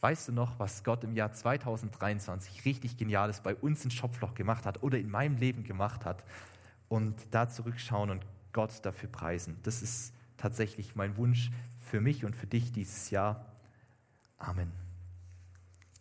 Weißt 0.00 0.28
du 0.28 0.32
noch, 0.32 0.58
was 0.58 0.84
Gott 0.84 1.04
im 1.04 1.14
Jahr 1.14 1.32
2023 1.32 2.64
richtig 2.64 2.96
Geniales 2.96 3.40
bei 3.40 3.54
uns 3.54 3.84
in 3.84 3.90
Schopfloch 3.90 4.34
gemacht 4.34 4.66
hat 4.66 4.82
oder 4.82 4.98
in 4.98 5.10
meinem 5.10 5.36
Leben 5.36 5.64
gemacht 5.64 6.04
hat? 6.04 6.22
Und 6.88 7.14
da 7.30 7.48
zurückschauen 7.48 8.10
und 8.10 8.24
Gott 8.52 8.84
dafür 8.84 9.08
preisen. 9.08 9.58
Das 9.62 9.82
ist 9.82 10.14
tatsächlich 10.36 10.94
mein 10.94 11.16
Wunsch 11.16 11.50
für 11.80 12.00
mich 12.00 12.24
und 12.24 12.36
für 12.36 12.46
dich 12.46 12.72
dieses 12.72 13.10
Jahr. 13.10 13.46
Amen. 14.38 14.70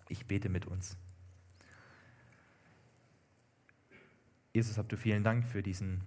Ich 0.09 0.25
bete 0.25 0.49
mit 0.49 0.65
uns. 0.65 0.97
Jesus, 4.53 4.77
habt 4.77 4.91
du 4.91 4.97
vielen 4.97 5.23
Dank 5.23 5.45
für 5.45 5.63
diesen, 5.63 6.01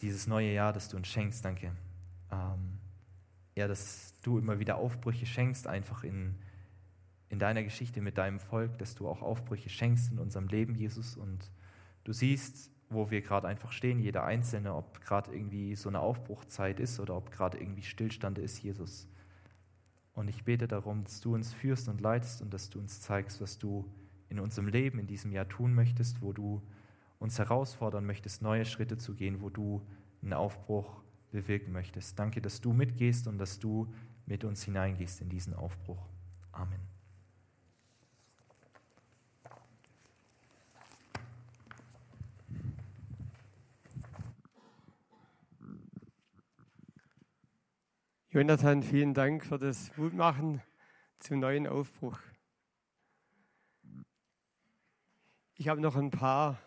dieses 0.00 0.26
neue 0.26 0.52
Jahr, 0.52 0.72
das 0.72 0.88
du 0.88 0.96
uns 0.96 1.08
schenkst. 1.08 1.44
Danke. 1.44 1.72
Ähm, 2.30 2.78
ja, 3.56 3.68
dass 3.68 4.14
du 4.22 4.38
immer 4.38 4.58
wieder 4.58 4.76
Aufbrüche 4.76 5.26
schenkst, 5.26 5.66
einfach 5.66 6.02
in, 6.02 6.34
in 7.34 7.40
deiner 7.40 7.64
Geschichte 7.64 8.00
mit 8.00 8.16
deinem 8.16 8.38
Volk, 8.38 8.78
dass 8.78 8.94
du 8.94 9.08
auch 9.08 9.20
Aufbrüche 9.20 9.68
schenkst 9.68 10.12
in 10.12 10.20
unserem 10.20 10.46
Leben, 10.46 10.76
Jesus. 10.76 11.16
Und 11.16 11.50
du 12.04 12.12
siehst, 12.12 12.70
wo 12.88 13.10
wir 13.10 13.22
gerade 13.22 13.48
einfach 13.48 13.72
stehen, 13.72 13.98
jeder 13.98 14.24
Einzelne, 14.24 14.72
ob 14.72 15.00
gerade 15.00 15.34
irgendwie 15.34 15.74
so 15.74 15.88
eine 15.88 15.98
Aufbruchzeit 15.98 16.78
ist 16.78 17.00
oder 17.00 17.16
ob 17.16 17.32
gerade 17.32 17.58
irgendwie 17.58 17.82
Stillstand 17.82 18.38
ist, 18.38 18.62
Jesus. 18.62 19.08
Und 20.12 20.28
ich 20.28 20.44
bete 20.44 20.68
darum, 20.68 21.02
dass 21.02 21.20
du 21.20 21.34
uns 21.34 21.52
führst 21.52 21.88
und 21.88 22.00
leitest 22.00 22.40
und 22.40 22.54
dass 22.54 22.70
du 22.70 22.78
uns 22.78 23.00
zeigst, 23.00 23.40
was 23.40 23.58
du 23.58 23.84
in 24.28 24.38
unserem 24.38 24.68
Leben 24.68 25.00
in 25.00 25.08
diesem 25.08 25.32
Jahr 25.32 25.48
tun 25.48 25.74
möchtest, 25.74 26.22
wo 26.22 26.32
du 26.32 26.62
uns 27.18 27.38
herausfordern 27.40 28.06
möchtest, 28.06 28.42
neue 28.42 28.64
Schritte 28.64 28.96
zu 28.96 29.14
gehen, 29.14 29.40
wo 29.40 29.50
du 29.50 29.84
einen 30.22 30.34
Aufbruch 30.34 31.02
bewirken 31.32 31.72
möchtest. 31.72 32.16
Danke, 32.16 32.40
dass 32.40 32.60
du 32.60 32.72
mitgehst 32.72 33.26
und 33.26 33.38
dass 33.38 33.58
du 33.58 33.92
mit 34.24 34.44
uns 34.44 34.62
hineingehst 34.62 35.20
in 35.20 35.28
diesen 35.28 35.52
Aufbruch. 35.52 36.06
Amen. 36.52 36.93
Jonathan, 48.34 48.82
vielen 48.82 49.14
Dank 49.14 49.44
für 49.46 49.60
das 49.60 49.96
Mutmachen 49.96 50.60
zum 51.20 51.38
neuen 51.38 51.68
Aufbruch. 51.68 52.18
Ich 55.54 55.68
habe 55.68 55.80
noch 55.80 55.94
ein 55.94 56.10
paar 56.10 56.58